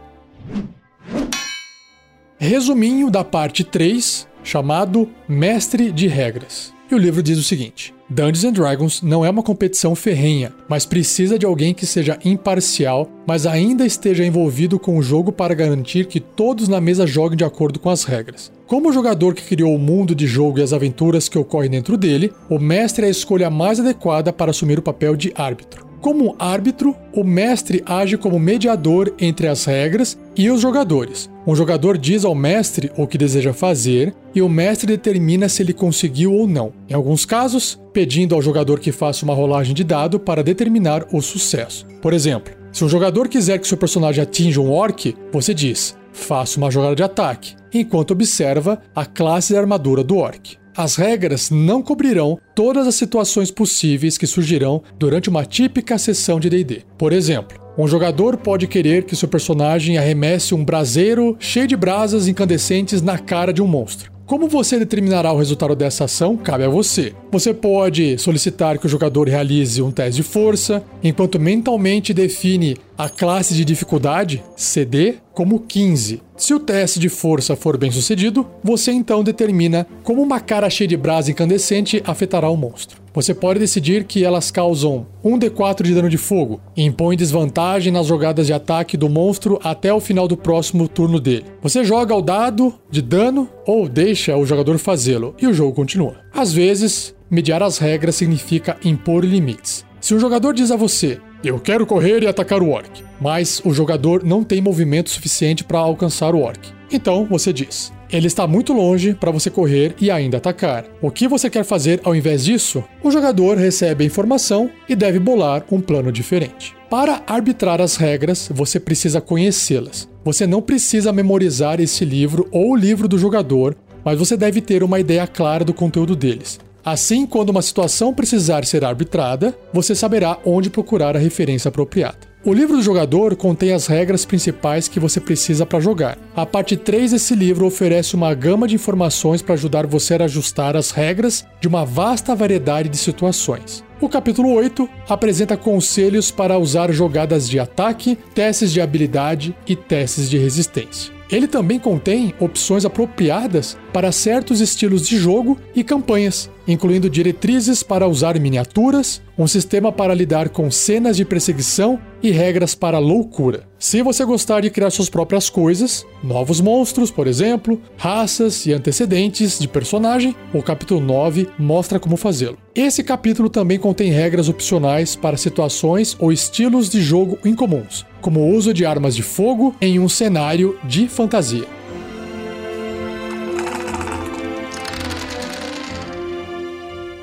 Resuminho 2.37 3.11
da 3.11 3.25
parte 3.25 3.65
3, 3.65 4.25
chamado 4.41 5.09
Mestre 5.27 5.91
de 5.91 6.07
Regras. 6.07 6.73
E 6.93 6.95
o 6.95 6.99
livro 6.99 7.23
diz 7.23 7.39
o 7.39 7.43
seguinte: 7.43 7.91
Dungeons 8.07 8.53
Dragons 8.53 9.01
não 9.01 9.25
é 9.25 9.29
uma 9.31 9.41
competição 9.41 9.95
ferrenha, 9.95 10.53
mas 10.69 10.85
precisa 10.85 11.39
de 11.39 11.45
alguém 11.47 11.73
que 11.73 11.87
seja 11.87 12.19
imparcial, 12.23 13.09
mas 13.25 13.47
ainda 13.47 13.83
esteja 13.83 14.23
envolvido 14.23 14.77
com 14.77 14.95
o 14.95 15.01
jogo 15.01 15.31
para 15.31 15.55
garantir 15.55 16.05
que 16.05 16.19
todos 16.19 16.67
na 16.67 16.79
mesa 16.79 17.07
joguem 17.07 17.35
de 17.35 17.43
acordo 17.43 17.79
com 17.79 17.89
as 17.89 18.03
regras. 18.03 18.51
Como 18.67 18.89
o 18.89 18.93
jogador 18.93 19.33
que 19.33 19.41
criou 19.41 19.73
o 19.73 19.79
mundo 19.79 20.13
de 20.13 20.27
jogo 20.27 20.59
e 20.59 20.61
as 20.61 20.71
aventuras 20.71 21.27
que 21.27 21.39
ocorrem 21.39 21.71
dentro 21.71 21.97
dele, 21.97 22.31
o 22.47 22.59
mestre 22.59 23.05
é 23.05 23.07
a 23.07 23.11
escolha 23.11 23.49
mais 23.49 23.79
adequada 23.79 24.31
para 24.31 24.51
assumir 24.51 24.77
o 24.77 24.83
papel 24.83 25.15
de 25.15 25.33
árbitro. 25.35 25.92
Como 26.03 26.35
árbitro, 26.37 26.93
o 27.13 27.23
mestre 27.23 27.81
age 27.85 28.17
como 28.17 28.37
mediador 28.37 29.13
entre 29.17 29.47
as 29.47 29.63
regras 29.63 30.19
e 30.35 30.51
os 30.51 30.59
jogadores. 30.59 31.29
Um 31.47 31.55
jogador 31.55 31.97
diz 31.97 32.25
ao 32.25 32.35
mestre 32.35 32.91
o 32.97 33.07
que 33.07 33.17
deseja 33.17 33.53
fazer 33.53 34.13
e 34.35 34.41
o 34.41 34.49
mestre 34.49 34.85
determina 34.85 35.47
se 35.47 35.63
ele 35.63 35.71
conseguiu 35.71 36.33
ou 36.33 36.45
não. 36.45 36.73
Em 36.89 36.93
alguns 36.93 37.25
casos, 37.25 37.79
pedindo 37.93 38.35
ao 38.35 38.41
jogador 38.41 38.81
que 38.81 38.91
faça 38.91 39.23
uma 39.23 39.33
rolagem 39.33 39.73
de 39.73 39.85
dado 39.85 40.19
para 40.19 40.43
determinar 40.43 41.05
o 41.09 41.21
sucesso. 41.21 41.87
Por 42.01 42.11
exemplo, 42.11 42.53
se 42.73 42.83
um 42.83 42.89
jogador 42.89 43.29
quiser 43.29 43.57
que 43.57 43.67
seu 43.67 43.77
personagem 43.77 44.21
atinja 44.21 44.59
um 44.59 44.73
orc, 44.73 45.15
você 45.31 45.53
diz: 45.53 45.95
faça 46.11 46.57
uma 46.57 46.69
jogada 46.69 46.97
de 46.97 47.03
ataque, 47.03 47.55
enquanto 47.73 48.11
observa 48.11 48.81
a 48.93 49.05
classe 49.05 49.53
de 49.53 49.57
armadura 49.57 50.03
do 50.03 50.17
orc. 50.17 50.57
As 50.75 50.95
regras 50.95 51.51
não 51.51 51.83
cobrirão 51.83 52.39
todas 52.55 52.87
as 52.87 52.95
situações 52.95 53.51
possíveis 53.51 54.17
que 54.17 54.25
surgirão 54.25 54.81
durante 54.97 55.29
uma 55.29 55.45
típica 55.45 55.99
sessão 55.99 56.39
de 56.39 56.49
DD. 56.49 56.81
Por 56.97 57.13
exemplo, 57.13 57.59
um 57.77 57.87
jogador 57.87 58.37
pode 58.37 58.67
querer 58.67 59.03
que 59.03 59.15
seu 59.15 59.27
personagem 59.27 59.97
arremesse 59.97 60.55
um 60.55 60.63
braseiro 60.63 61.35
cheio 61.39 61.67
de 61.67 61.75
brasas 61.75 62.27
incandescentes 62.27 63.01
na 63.01 63.17
cara 63.17 63.53
de 63.53 63.61
um 63.61 63.67
monstro. 63.67 64.12
Como 64.25 64.47
você 64.47 64.79
determinará 64.79 65.33
o 65.33 65.37
resultado 65.37 65.75
dessa 65.75 66.05
ação 66.05 66.37
cabe 66.37 66.63
a 66.63 66.69
você. 66.69 67.13
Você 67.29 67.53
pode 67.53 68.17
solicitar 68.17 68.79
que 68.79 68.85
o 68.85 68.89
jogador 68.89 69.27
realize 69.27 69.81
um 69.81 69.91
teste 69.91 70.21
de 70.21 70.23
força, 70.23 70.81
enquanto 71.03 71.39
mentalmente 71.39 72.13
define 72.13 72.77
a 72.97 73.09
classe 73.09 73.53
de 73.53 73.65
dificuldade, 73.65 74.41
CD, 74.55 75.15
como 75.33 75.59
15. 75.59 76.21
Se 76.37 76.53
o 76.53 76.59
teste 76.59 76.99
de 76.99 77.09
força 77.09 77.55
for 77.55 77.77
bem 77.77 77.91
sucedido, 77.91 78.47
você 78.63 78.93
então 78.93 79.23
determina 79.23 79.85
como 80.03 80.21
uma 80.21 80.39
cara 80.39 80.69
cheia 80.69 80.87
de 80.87 80.95
brasa 80.95 81.29
incandescente 81.29 82.01
afetará 82.05 82.49
o 82.49 82.55
monstro. 82.55 83.02
Você 83.13 83.33
pode 83.33 83.59
decidir 83.59 84.05
que 84.05 84.23
elas 84.23 84.49
causam 84.49 85.05
1d4 85.23 85.83
de 85.83 85.93
dano 85.93 86.09
de 86.09 86.17
fogo 86.17 86.59
e 86.75 86.83
impõe 86.83 87.15
desvantagem 87.15 87.93
nas 87.93 88.07
jogadas 88.07 88.47
de 88.47 88.53
ataque 88.53 88.97
do 88.97 89.07
monstro 89.07 89.59
até 89.63 89.93
o 89.93 89.99
final 89.99 90.27
do 90.27 90.35
próximo 90.35 90.87
turno 90.87 91.19
dele. 91.19 91.45
Você 91.61 91.83
joga 91.83 92.15
o 92.15 92.21
dado 92.21 92.73
de 92.89 93.03
dano 93.03 93.47
ou 93.67 93.87
deixa 93.87 94.35
o 94.35 94.45
jogador 94.45 94.79
fazê-lo 94.79 95.35
e 95.39 95.45
o 95.45 95.53
jogo 95.53 95.73
continua. 95.73 96.15
Às 96.33 96.51
vezes, 96.51 97.13
mediar 97.29 97.61
as 97.61 97.77
regras 97.77 98.15
significa 98.15 98.77
impor 98.83 99.23
limites. 99.23 99.85
Se 100.01 100.15
um 100.15 100.19
jogador 100.19 100.53
diz 100.53 100.71
a 100.71 100.75
você, 100.75 101.21
eu 101.43 101.59
quero 101.59 101.85
correr 101.85 102.23
e 102.23 102.27
atacar 102.27 102.61
o 102.61 102.69
orc, 102.69 103.03
mas 103.19 103.61
o 103.65 103.73
jogador 103.73 104.23
não 104.23 104.43
tem 104.43 104.61
movimento 104.61 105.09
suficiente 105.09 105.63
para 105.63 105.79
alcançar 105.79 106.33
o 106.33 106.41
orc. 106.41 106.71
Então 106.91 107.25
você 107.25 107.51
diz: 107.51 107.91
ele 108.11 108.27
está 108.27 108.45
muito 108.45 108.73
longe 108.73 109.15
para 109.15 109.31
você 109.31 109.49
correr 109.49 109.95
e 109.99 110.11
ainda 110.11 110.37
atacar. 110.37 110.85
O 111.01 111.09
que 111.09 111.27
você 111.27 111.49
quer 111.49 111.63
fazer 111.63 111.99
ao 112.03 112.15
invés 112.15 112.45
disso? 112.45 112.83
O 113.03 113.09
jogador 113.09 113.57
recebe 113.57 114.03
a 114.03 114.07
informação 114.07 114.69
e 114.87 114.95
deve 114.95 115.17
bolar 115.17 115.65
um 115.71 115.81
plano 115.81 116.11
diferente. 116.11 116.75
Para 116.91 117.23
arbitrar 117.25 117.81
as 117.81 117.95
regras, 117.95 118.49
você 118.53 118.79
precisa 118.79 119.19
conhecê-las. 119.19 120.07
Você 120.23 120.45
não 120.45 120.61
precisa 120.61 121.11
memorizar 121.11 121.81
esse 121.81 122.05
livro 122.05 122.47
ou 122.51 122.73
o 122.73 122.75
livro 122.75 123.07
do 123.07 123.17
jogador, 123.17 123.75
mas 124.05 124.19
você 124.19 124.37
deve 124.37 124.61
ter 124.61 124.83
uma 124.83 124.99
ideia 124.99 125.25
clara 125.25 125.65
do 125.65 125.73
conteúdo 125.73 126.15
deles. 126.15 126.59
Assim, 126.85 127.25
quando 127.25 127.49
uma 127.49 127.61
situação 127.61 128.13
precisar 128.13 128.65
ser 128.65 128.83
arbitrada, 128.83 129.57
você 129.71 129.95
saberá 129.95 130.37
onde 130.45 130.69
procurar 130.69 131.15
a 131.15 131.19
referência 131.19 131.69
apropriada. 131.69 132.33
O 132.43 132.53
livro 132.53 132.75
do 132.75 132.83
jogador 132.83 133.37
contém 133.37 133.71
as 133.71 133.87
regras 133.87 134.25
principais 134.25 134.89
que 134.89 134.99
você 134.99 135.21
precisa 135.21 135.65
para 135.65 135.79
jogar. 135.79 136.17
A 136.35 136.45
parte 136.45 136.75
3 136.75 137.11
desse 137.11 137.33
livro 137.35 137.65
oferece 137.65 138.15
uma 138.15 138.33
gama 138.33 138.67
de 138.67 138.75
informações 138.75 139.41
para 139.41 139.53
ajudar 139.53 139.87
você 139.87 140.15
a 140.15 140.25
ajustar 140.25 140.75
as 140.75 140.91
regras 140.91 141.45
de 141.61 141.69
uma 141.69 141.85
vasta 141.85 142.35
variedade 142.35 142.89
de 142.89 142.97
situações. 142.97 143.81
O 144.01 144.09
capítulo 144.09 144.51
8 144.53 144.89
apresenta 145.07 145.55
conselhos 145.55 146.31
para 146.31 146.57
usar 146.57 146.91
jogadas 146.91 147.47
de 147.49 147.59
ataque, 147.59 148.17
testes 148.33 148.71
de 148.71 148.81
habilidade 148.81 149.55
e 149.67 149.75
testes 149.75 150.29
de 150.29 150.37
resistência. 150.37 151.13
Ele 151.31 151.47
também 151.47 151.79
contém 151.79 152.33
opções 152.39 152.85
apropriadas 152.85 153.75
para 153.91 154.11
certos 154.11 154.61
estilos 154.61 155.07
de 155.07 155.17
jogo 155.17 155.57
e 155.75 155.83
campanhas, 155.83 156.49
incluindo 156.67 157.09
diretrizes 157.09 157.81
para 157.81 158.07
usar 158.07 158.37
miniaturas, 158.39 159.19
um 159.35 159.47
sistema 159.47 159.91
para 159.91 160.13
lidar 160.13 160.49
com 160.49 160.69
cenas 160.69 161.17
de 161.17 161.25
perseguição 161.25 161.99
e 162.21 162.29
regras 162.29 162.75
para 162.75 162.99
loucura. 162.99 163.67
Se 163.79 164.03
você 164.03 164.23
gostar 164.25 164.61
de 164.61 164.69
criar 164.69 164.91
suas 164.91 165.09
próprias 165.09 165.49
coisas, 165.49 166.05
novos 166.23 166.61
monstros, 166.61 167.11
por 167.11 167.27
exemplo, 167.27 167.79
raças 167.97 168.65
e 168.65 168.71
antecedentes 168.71 169.59
de 169.59 169.67
personagem, 169.67 170.33
o 170.53 170.63
capítulo 170.63 171.01
9 171.01 171.49
mostra 171.59 171.99
como 171.99 172.15
fazê-lo. 172.15 172.57
Esse 172.73 173.03
capítulo 173.03 173.49
também 173.49 173.77
contém 173.77 174.11
regras 174.11 174.47
opcionais 174.47 175.15
para 175.15 175.37
situações 175.37 176.15
ou 176.17 176.31
estilos 176.31 176.89
de 176.89 177.01
jogo 177.01 177.37
incomuns, 177.43 178.05
como 178.21 178.39
o 178.39 178.55
uso 178.55 178.73
de 178.73 178.85
armas 178.85 179.15
de 179.15 179.21
fogo 179.21 179.75
em 179.81 179.99
um 179.99 180.07
cenário 180.07 180.79
de 180.85 181.07
fantasia. 181.07 181.67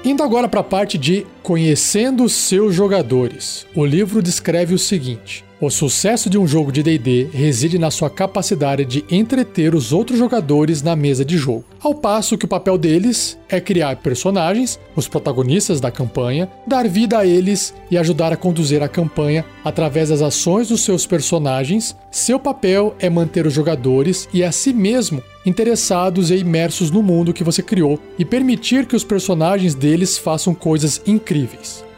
Indo 0.04 0.23
agora 0.23 0.49
para 0.49 0.61
a 0.61 0.64
parte 0.64 0.97
de 0.97 1.26
Conhecendo 1.50 2.28
seus 2.28 2.76
jogadores. 2.76 3.66
O 3.75 3.85
livro 3.85 4.23
descreve 4.23 4.73
o 4.73 4.78
seguinte: 4.78 5.45
o 5.61 5.69
sucesso 5.69 6.30
de 6.30 6.38
um 6.38 6.47
jogo 6.47 6.73
de 6.73 6.83
DD 6.83 7.28
reside 7.35 7.78
na 7.78 7.90
sua 7.90 8.09
capacidade 8.09 8.83
de 8.87 9.04
entreter 9.11 9.75
os 9.75 9.92
outros 9.92 10.19
jogadores 10.19 10.80
na 10.80 10.97
mesa 10.97 11.23
de 11.23 11.37
jogo, 11.37 11.66
ao 11.83 11.95
passo 11.95 12.38
que 12.38 12.47
o 12.47 12.49
papel 12.49 12.78
deles 12.78 13.37
é 13.47 13.61
criar 13.61 13.97
personagens, 13.97 14.80
os 14.97 15.07
protagonistas 15.07 15.78
da 15.78 15.90
campanha, 15.90 16.49
dar 16.66 16.88
vida 16.88 17.19
a 17.19 17.26
eles 17.26 17.75
e 17.90 17.99
ajudar 17.99 18.33
a 18.33 18.38
conduzir 18.38 18.83
a 18.83 18.88
campanha 18.88 19.45
através 19.62 20.09
das 20.09 20.23
ações 20.23 20.69
dos 20.69 20.80
seus 20.80 21.04
personagens. 21.04 21.95
Seu 22.11 22.40
papel 22.40 22.95
é 22.99 23.11
manter 23.11 23.47
os 23.47 23.52
jogadores 23.52 24.28
e 24.33 24.42
a 24.42 24.50
si 24.50 24.73
mesmo 24.73 25.23
interessados 25.45 26.30
e 26.30 26.37
imersos 26.37 26.90
no 26.90 27.02
mundo 27.02 27.35
que 27.35 27.45
você 27.45 27.62
criou 27.62 27.99
e 28.19 28.25
permitir 28.25 28.87
que 28.87 28.97
os 28.97 29.04
personagens 29.04 29.75
deles 29.75 30.16
façam 30.16 30.54
coisas 30.54 31.02
incríveis. 31.07 31.39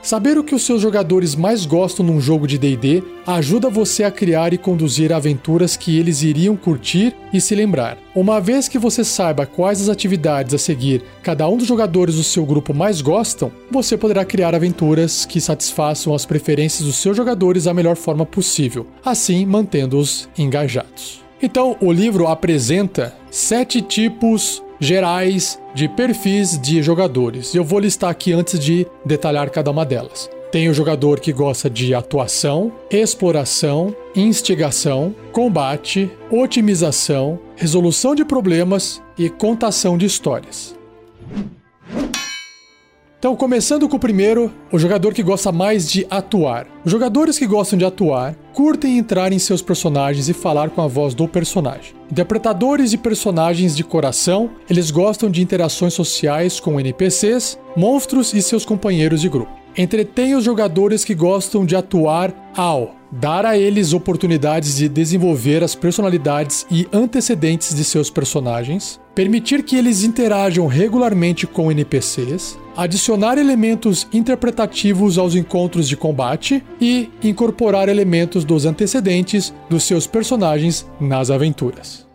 Saber 0.02 0.36
o 0.36 0.42
que 0.42 0.54
os 0.54 0.66
seus 0.66 0.82
jogadores 0.82 1.36
mais 1.36 1.64
gostam 1.64 2.04
num 2.04 2.20
jogo 2.20 2.44
de 2.44 2.58
DD 2.58 3.04
ajuda 3.24 3.70
você 3.70 4.02
a 4.02 4.10
criar 4.10 4.52
e 4.52 4.58
conduzir 4.58 5.12
aventuras 5.12 5.76
que 5.76 5.96
eles 5.96 6.22
iriam 6.22 6.56
curtir 6.56 7.14
e 7.32 7.40
se 7.40 7.54
lembrar. 7.54 7.96
Uma 8.12 8.40
vez 8.40 8.66
que 8.66 8.80
você 8.80 9.04
saiba 9.04 9.46
quais 9.46 9.80
as 9.80 9.88
atividades 9.88 10.54
a 10.54 10.58
seguir 10.58 11.04
cada 11.22 11.48
um 11.48 11.56
dos 11.56 11.68
jogadores 11.68 12.16
do 12.16 12.24
seu 12.24 12.44
grupo 12.44 12.74
mais 12.74 13.00
gostam, 13.00 13.52
você 13.70 13.96
poderá 13.96 14.24
criar 14.24 14.56
aventuras 14.56 15.24
que 15.24 15.40
satisfaçam 15.40 16.12
as 16.12 16.26
preferências 16.26 16.84
dos 16.84 16.96
seus 16.96 17.16
jogadores 17.16 17.64
da 17.64 17.74
melhor 17.74 17.94
forma 17.94 18.26
possível, 18.26 18.88
assim 19.04 19.46
mantendo-os 19.46 20.28
engajados. 20.36 21.22
Então, 21.40 21.76
o 21.80 21.92
livro 21.92 22.26
apresenta 22.26 23.14
sete 23.30 23.80
tipos 23.80 24.62
gerais 24.82 25.60
de 25.72 25.88
perfis 25.88 26.58
de 26.58 26.82
jogadores. 26.82 27.54
Eu 27.54 27.62
vou 27.62 27.78
listar 27.78 28.10
aqui 28.10 28.32
antes 28.32 28.58
de 28.58 28.84
detalhar 29.06 29.48
cada 29.48 29.70
uma 29.70 29.86
delas. 29.86 30.28
Tem 30.50 30.68
o 30.68 30.74
jogador 30.74 31.20
que 31.20 31.32
gosta 31.32 31.70
de 31.70 31.94
atuação, 31.94 32.72
exploração, 32.90 33.94
instigação, 34.14 35.14
combate, 35.30 36.10
otimização, 36.30 37.38
resolução 37.54 38.12
de 38.14 38.24
problemas 38.24 39.00
e 39.16 39.30
contação 39.30 39.96
de 39.96 40.04
histórias. 40.04 40.76
Então, 43.22 43.36
começando 43.36 43.88
com 43.88 43.94
o 43.94 44.00
primeiro, 44.00 44.52
o 44.72 44.80
jogador 44.80 45.14
que 45.14 45.22
gosta 45.22 45.52
mais 45.52 45.88
de 45.88 46.04
atuar. 46.10 46.66
Os 46.84 46.90
jogadores 46.90 47.38
que 47.38 47.46
gostam 47.46 47.78
de 47.78 47.84
atuar 47.84 48.34
curtem 48.52 48.98
entrar 48.98 49.32
em 49.32 49.38
seus 49.38 49.62
personagens 49.62 50.28
e 50.28 50.32
falar 50.32 50.70
com 50.70 50.82
a 50.82 50.88
voz 50.88 51.14
do 51.14 51.28
personagem. 51.28 51.94
Interpretadores 52.10 52.90
de 52.90 52.98
personagens 52.98 53.76
de 53.76 53.84
coração, 53.84 54.50
eles 54.68 54.90
gostam 54.90 55.30
de 55.30 55.40
interações 55.40 55.94
sociais 55.94 56.58
com 56.58 56.80
NPCs, 56.80 57.56
monstros 57.76 58.34
e 58.34 58.42
seus 58.42 58.64
companheiros 58.64 59.20
de 59.20 59.28
grupo. 59.28 59.52
Entretém 59.78 60.34
os 60.34 60.42
jogadores 60.42 61.04
que 61.04 61.14
gostam 61.14 61.64
de 61.64 61.76
atuar 61.76 62.34
ao 62.56 62.96
dar 63.12 63.44
a 63.44 63.58
eles 63.58 63.92
oportunidades 63.92 64.76
de 64.76 64.88
desenvolver 64.88 65.62
as 65.62 65.74
personalidades 65.74 66.66
e 66.70 66.88
antecedentes 66.92 67.74
de 67.74 67.84
seus 67.84 68.08
personagens, 68.08 68.98
permitir 69.14 69.62
que 69.62 69.76
eles 69.76 70.02
interajam 70.02 70.66
regularmente 70.66 71.46
com 71.46 71.70
NPCs, 71.70 72.58
adicionar 72.76 73.38
elementos 73.38 74.06
interpretativos 74.12 75.18
aos 75.18 75.34
encontros 75.34 75.88
de 75.88 75.96
combate 75.96 76.64
e 76.80 77.10
incorporar 77.22 77.88
elementos 77.88 78.44
dos 78.44 78.64
antecedentes 78.64 79.52
dos 79.68 79.84
seus 79.84 80.06
personagens 80.06 80.86
nas 81.00 81.30
aventuras. 81.30 82.06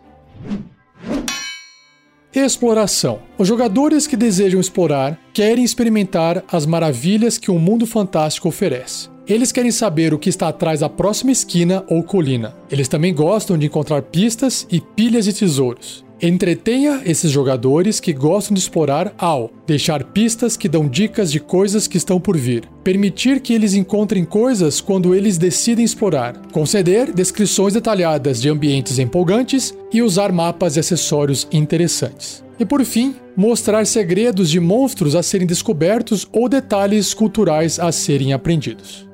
Exploração. 2.34 3.20
Os 3.38 3.48
jogadores 3.48 4.06
que 4.06 4.16
desejam 4.16 4.60
explorar 4.60 5.18
querem 5.32 5.64
experimentar 5.64 6.44
as 6.50 6.66
maravilhas 6.66 7.38
que 7.38 7.50
o 7.50 7.58
mundo 7.58 7.86
fantástico 7.86 8.48
oferece. 8.48 9.08
Eles 9.26 9.50
querem 9.52 9.70
saber 9.70 10.14
o 10.14 10.18
que 10.18 10.28
está 10.28 10.48
atrás 10.48 10.80
da 10.80 10.88
próxima 10.88 11.32
esquina 11.32 11.84
ou 11.88 12.02
colina. 12.02 12.54
Eles 12.70 12.88
também 12.88 13.14
gostam 13.14 13.58
de 13.58 13.66
encontrar 13.66 14.02
pistas 14.02 14.66
e 14.70 14.80
pilhas 14.80 15.24
de 15.24 15.34
tesouros. 15.34 16.07
Entretenha 16.20 17.00
esses 17.04 17.30
jogadores 17.30 18.00
que 18.00 18.12
gostam 18.12 18.52
de 18.52 18.60
explorar 18.60 19.14
ao 19.16 19.52
deixar 19.64 20.02
pistas 20.02 20.56
que 20.56 20.68
dão 20.68 20.88
dicas 20.88 21.30
de 21.30 21.38
coisas 21.38 21.86
que 21.86 21.96
estão 21.96 22.20
por 22.20 22.36
vir, 22.36 22.68
permitir 22.82 23.38
que 23.40 23.54
eles 23.54 23.74
encontrem 23.74 24.24
coisas 24.24 24.80
quando 24.80 25.14
eles 25.14 25.38
decidem 25.38 25.84
explorar, 25.84 26.36
conceder 26.50 27.12
descrições 27.12 27.74
detalhadas 27.74 28.42
de 28.42 28.48
ambientes 28.48 28.98
empolgantes 28.98 29.72
e 29.92 30.02
usar 30.02 30.32
mapas 30.32 30.76
e 30.76 30.80
acessórios 30.80 31.46
interessantes. 31.52 32.42
E 32.58 32.64
por 32.64 32.84
fim, 32.84 33.14
mostrar 33.36 33.86
segredos 33.86 34.50
de 34.50 34.58
monstros 34.58 35.14
a 35.14 35.22
serem 35.22 35.46
descobertos 35.46 36.26
ou 36.32 36.48
detalhes 36.48 37.14
culturais 37.14 37.78
a 37.78 37.92
serem 37.92 38.32
aprendidos. 38.32 39.07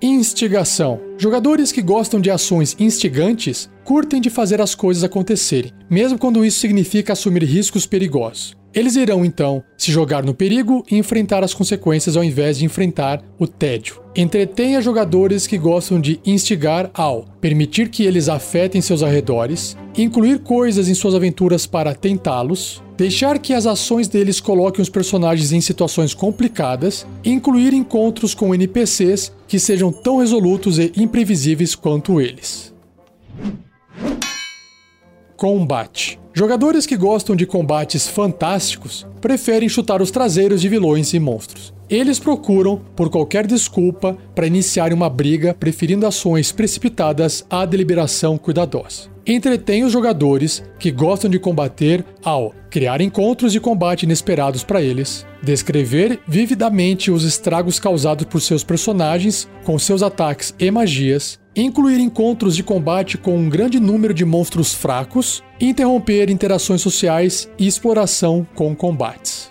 Instigação. 0.00 1.00
Jogadores 1.18 1.72
que 1.72 1.82
gostam 1.82 2.20
de 2.20 2.30
ações 2.30 2.76
instigantes 2.78 3.68
curtem 3.82 4.20
de 4.20 4.30
fazer 4.30 4.60
as 4.60 4.72
coisas 4.72 5.02
acontecerem, 5.02 5.72
mesmo 5.90 6.16
quando 6.16 6.44
isso 6.44 6.60
significa 6.60 7.14
assumir 7.14 7.42
riscos 7.42 7.84
perigosos. 7.84 8.56
Eles 8.72 8.94
irão 8.94 9.24
então 9.24 9.60
se 9.76 9.90
jogar 9.90 10.22
no 10.22 10.34
perigo 10.34 10.84
e 10.88 10.96
enfrentar 10.96 11.42
as 11.42 11.52
consequências 11.52 12.16
ao 12.16 12.22
invés 12.22 12.58
de 12.58 12.64
enfrentar 12.64 13.24
o 13.40 13.46
tédio. 13.46 14.00
Entretenha 14.14 14.80
jogadores 14.80 15.48
que 15.48 15.58
gostam 15.58 16.00
de 16.00 16.20
instigar 16.24 16.90
ao 16.94 17.24
permitir 17.40 17.88
que 17.88 18.04
eles 18.04 18.28
afetem 18.28 18.80
seus 18.80 19.02
arredores, 19.02 19.76
incluir 19.96 20.38
coisas 20.40 20.88
em 20.88 20.94
suas 20.94 21.16
aventuras 21.16 21.66
para 21.66 21.92
tentá-los, 21.92 22.80
deixar 22.98 23.38
que 23.38 23.54
as 23.54 23.64
ações 23.64 24.08
deles 24.08 24.40
coloquem 24.40 24.82
os 24.82 24.88
personagens 24.88 25.52
em 25.52 25.60
situações 25.60 26.12
complicadas, 26.12 27.06
incluir 27.24 27.72
encontros 27.72 28.34
com 28.34 28.52
NPCs 28.52 29.32
que 29.46 29.60
sejam 29.60 29.92
tão 29.92 30.18
resolutos 30.18 30.80
e 30.80 30.92
imprevisíveis 30.96 31.76
quanto 31.76 32.20
eles. 32.20 32.74
Combate. 35.36 36.18
Jogadores 36.34 36.86
que 36.86 36.96
gostam 36.96 37.36
de 37.36 37.46
combates 37.46 38.08
fantásticos 38.08 39.06
preferem 39.20 39.68
chutar 39.68 40.02
os 40.02 40.10
traseiros 40.10 40.60
de 40.60 40.68
vilões 40.68 41.14
e 41.14 41.20
monstros. 41.20 41.72
Eles 41.88 42.18
procuram 42.18 42.82
por 42.96 43.08
qualquer 43.08 43.46
desculpa 43.46 44.18
para 44.34 44.46
iniciar 44.46 44.92
uma 44.92 45.08
briga, 45.08 45.54
preferindo 45.54 46.04
ações 46.04 46.50
precipitadas 46.50 47.46
à 47.48 47.64
deliberação 47.64 48.36
cuidadosa. 48.36 49.17
Entretém 49.30 49.84
os 49.84 49.92
jogadores 49.92 50.64
que 50.78 50.90
gostam 50.90 51.28
de 51.28 51.38
combater 51.38 52.02
ao 52.24 52.54
criar 52.70 53.02
encontros 53.02 53.52
de 53.52 53.60
combate 53.60 54.04
inesperados 54.04 54.64
para 54.64 54.80
eles, 54.80 55.26
descrever 55.42 56.18
vividamente 56.26 57.10
os 57.10 57.24
estragos 57.24 57.78
causados 57.78 58.24
por 58.24 58.40
seus 58.40 58.64
personagens 58.64 59.46
com 59.64 59.78
seus 59.78 60.02
ataques 60.02 60.54
e 60.58 60.70
magias, 60.70 61.38
incluir 61.54 62.00
encontros 62.00 62.56
de 62.56 62.62
combate 62.62 63.18
com 63.18 63.36
um 63.36 63.50
grande 63.50 63.78
número 63.78 64.14
de 64.14 64.24
monstros 64.24 64.72
fracos, 64.72 65.44
interromper 65.60 66.30
interações 66.30 66.80
sociais 66.80 67.50
e 67.58 67.66
exploração 67.66 68.46
com 68.54 68.74
combates. 68.74 69.50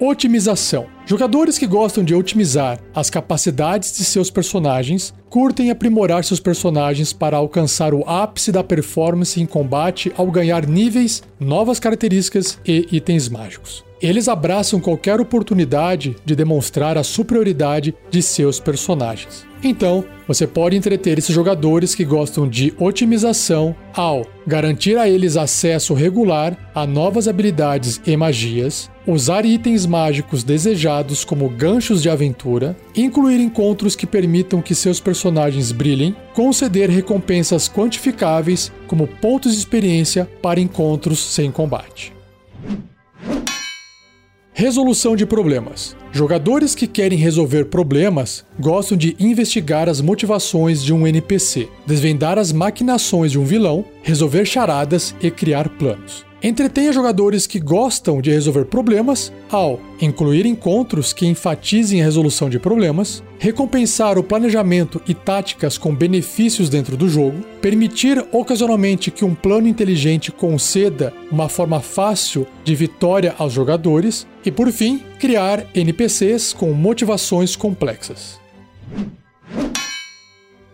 Otimização. 0.00 0.86
Jogadores 1.06 1.58
que 1.58 1.66
gostam 1.66 2.04
de 2.04 2.14
otimizar 2.14 2.78
as 2.94 3.10
capacidades 3.10 3.96
de 3.96 4.04
seus 4.04 4.30
personagens 4.30 5.12
curtem 5.28 5.70
aprimorar 5.70 6.22
seus 6.22 6.38
personagens 6.38 7.12
para 7.12 7.36
alcançar 7.36 7.92
o 7.92 8.08
ápice 8.08 8.52
da 8.52 8.62
performance 8.62 9.40
em 9.40 9.46
combate 9.46 10.12
ao 10.16 10.30
ganhar 10.30 10.68
níveis, 10.68 11.24
novas 11.40 11.80
características 11.80 12.60
e 12.64 12.86
itens 12.92 13.28
mágicos. 13.28 13.87
Eles 14.00 14.28
abraçam 14.28 14.78
qualquer 14.78 15.20
oportunidade 15.20 16.16
de 16.24 16.36
demonstrar 16.36 16.96
a 16.96 17.02
superioridade 17.02 17.94
de 18.10 18.22
seus 18.22 18.60
personagens. 18.60 19.44
Então, 19.60 20.04
você 20.28 20.46
pode 20.46 20.76
entreter 20.76 21.18
esses 21.18 21.34
jogadores 21.34 21.96
que 21.96 22.04
gostam 22.04 22.48
de 22.48 22.72
otimização 22.78 23.74
ao 23.92 24.24
garantir 24.46 24.96
a 24.96 25.08
eles 25.08 25.36
acesso 25.36 25.94
regular 25.94 26.70
a 26.72 26.86
novas 26.86 27.26
habilidades 27.26 28.00
e 28.06 28.16
magias, 28.16 28.88
usar 29.04 29.44
itens 29.44 29.84
mágicos 29.84 30.44
desejados 30.44 31.24
como 31.24 31.48
ganchos 31.48 32.00
de 32.00 32.08
aventura, 32.08 32.76
incluir 32.94 33.40
encontros 33.40 33.96
que 33.96 34.06
permitam 34.06 34.62
que 34.62 34.76
seus 34.76 35.00
personagens 35.00 35.72
brilhem, 35.72 36.14
conceder 36.34 36.88
recompensas 36.88 37.68
quantificáveis 37.68 38.70
como 38.86 39.08
pontos 39.08 39.52
de 39.52 39.58
experiência 39.58 40.30
para 40.40 40.60
encontros 40.60 41.18
sem 41.18 41.50
combate. 41.50 42.12
Resolução 44.58 45.14
de 45.14 45.24
problemas. 45.24 45.96
Jogadores 46.10 46.74
que 46.74 46.88
querem 46.88 47.16
resolver 47.16 47.66
problemas 47.66 48.44
gostam 48.58 48.98
de 48.98 49.14
investigar 49.20 49.88
as 49.88 50.00
motivações 50.00 50.82
de 50.82 50.92
um 50.92 51.06
NPC, 51.06 51.68
desvendar 51.86 52.40
as 52.40 52.50
maquinações 52.50 53.30
de 53.30 53.38
um 53.38 53.44
vilão, 53.44 53.84
resolver 54.02 54.44
charadas 54.44 55.14
e 55.22 55.30
criar 55.30 55.68
planos. 55.68 56.26
Entretenha 56.40 56.92
jogadores 56.92 57.48
que 57.48 57.58
gostam 57.58 58.20
de 58.20 58.30
resolver 58.30 58.64
problemas 58.66 59.32
ao 59.50 59.80
incluir 60.00 60.46
encontros 60.46 61.12
que 61.12 61.26
enfatizem 61.26 62.00
a 62.00 62.04
resolução 62.04 62.48
de 62.48 62.60
problemas, 62.60 63.24
recompensar 63.40 64.16
o 64.16 64.22
planejamento 64.22 65.02
e 65.08 65.14
táticas 65.14 65.76
com 65.76 65.92
benefícios 65.92 66.68
dentro 66.68 66.96
do 66.96 67.08
jogo, 67.08 67.40
permitir 67.60 68.24
ocasionalmente 68.30 69.10
que 69.10 69.24
um 69.24 69.34
plano 69.34 69.66
inteligente 69.66 70.30
conceda 70.30 71.12
uma 71.28 71.48
forma 71.48 71.80
fácil 71.80 72.46
de 72.62 72.72
vitória 72.76 73.34
aos 73.36 73.52
jogadores 73.52 74.24
e, 74.44 74.52
por 74.52 74.70
fim, 74.70 75.02
criar 75.18 75.66
NPCs 75.74 76.52
com 76.52 76.70
motivações 76.72 77.56
complexas. 77.56 78.38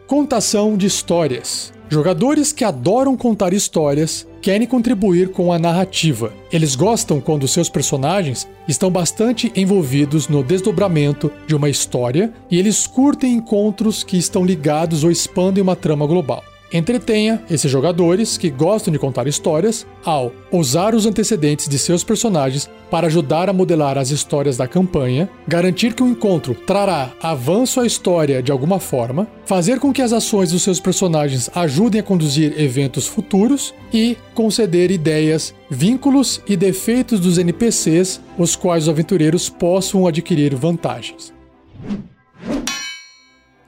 Contação 0.06 0.76
de 0.76 0.86
histórias. 0.86 1.73
Jogadores 1.88 2.52
que 2.52 2.64
adoram 2.64 3.16
contar 3.16 3.52
histórias 3.52 4.26
querem 4.40 4.66
contribuir 4.66 5.30
com 5.30 5.52
a 5.52 5.58
narrativa. 5.58 6.32
Eles 6.50 6.74
gostam 6.74 7.20
quando 7.20 7.46
seus 7.46 7.68
personagens 7.68 8.48
estão 8.66 8.90
bastante 8.90 9.52
envolvidos 9.54 10.26
no 10.28 10.42
desdobramento 10.42 11.30
de 11.46 11.54
uma 11.54 11.68
história 11.68 12.32
e 12.50 12.58
eles 12.58 12.86
curtem 12.86 13.34
encontros 13.34 14.02
que 14.02 14.16
estão 14.16 14.44
ligados 14.44 15.04
ou 15.04 15.10
expandem 15.10 15.62
uma 15.62 15.76
trama 15.76 16.06
global. 16.06 16.42
Entretenha 16.74 17.40
esses 17.48 17.70
jogadores 17.70 18.36
que 18.36 18.50
gostam 18.50 18.90
de 18.90 18.98
contar 18.98 19.28
histórias 19.28 19.86
ao 20.04 20.32
usar 20.50 20.92
os 20.92 21.06
antecedentes 21.06 21.68
de 21.68 21.78
seus 21.78 22.02
personagens 22.02 22.68
para 22.90 23.06
ajudar 23.06 23.48
a 23.48 23.52
modelar 23.52 23.96
as 23.96 24.10
histórias 24.10 24.56
da 24.56 24.66
campanha, 24.66 25.30
garantir 25.46 25.94
que 25.94 26.02
o 26.02 26.08
encontro 26.08 26.52
trará 26.52 27.12
avanço 27.22 27.78
à 27.78 27.86
história 27.86 28.42
de 28.42 28.50
alguma 28.50 28.80
forma, 28.80 29.28
fazer 29.46 29.78
com 29.78 29.92
que 29.92 30.02
as 30.02 30.12
ações 30.12 30.50
dos 30.50 30.64
seus 30.64 30.80
personagens 30.80 31.48
ajudem 31.54 32.00
a 32.00 32.04
conduzir 32.04 32.60
eventos 32.60 33.06
futuros 33.06 33.72
e 33.92 34.18
conceder 34.34 34.90
ideias, 34.90 35.54
vínculos 35.70 36.42
e 36.44 36.56
defeitos 36.56 37.20
dos 37.20 37.38
NPCs, 37.38 38.20
os 38.36 38.56
quais 38.56 38.84
os 38.84 38.88
aventureiros 38.88 39.48
possam 39.48 40.08
adquirir 40.08 40.56
vantagens. 40.56 41.32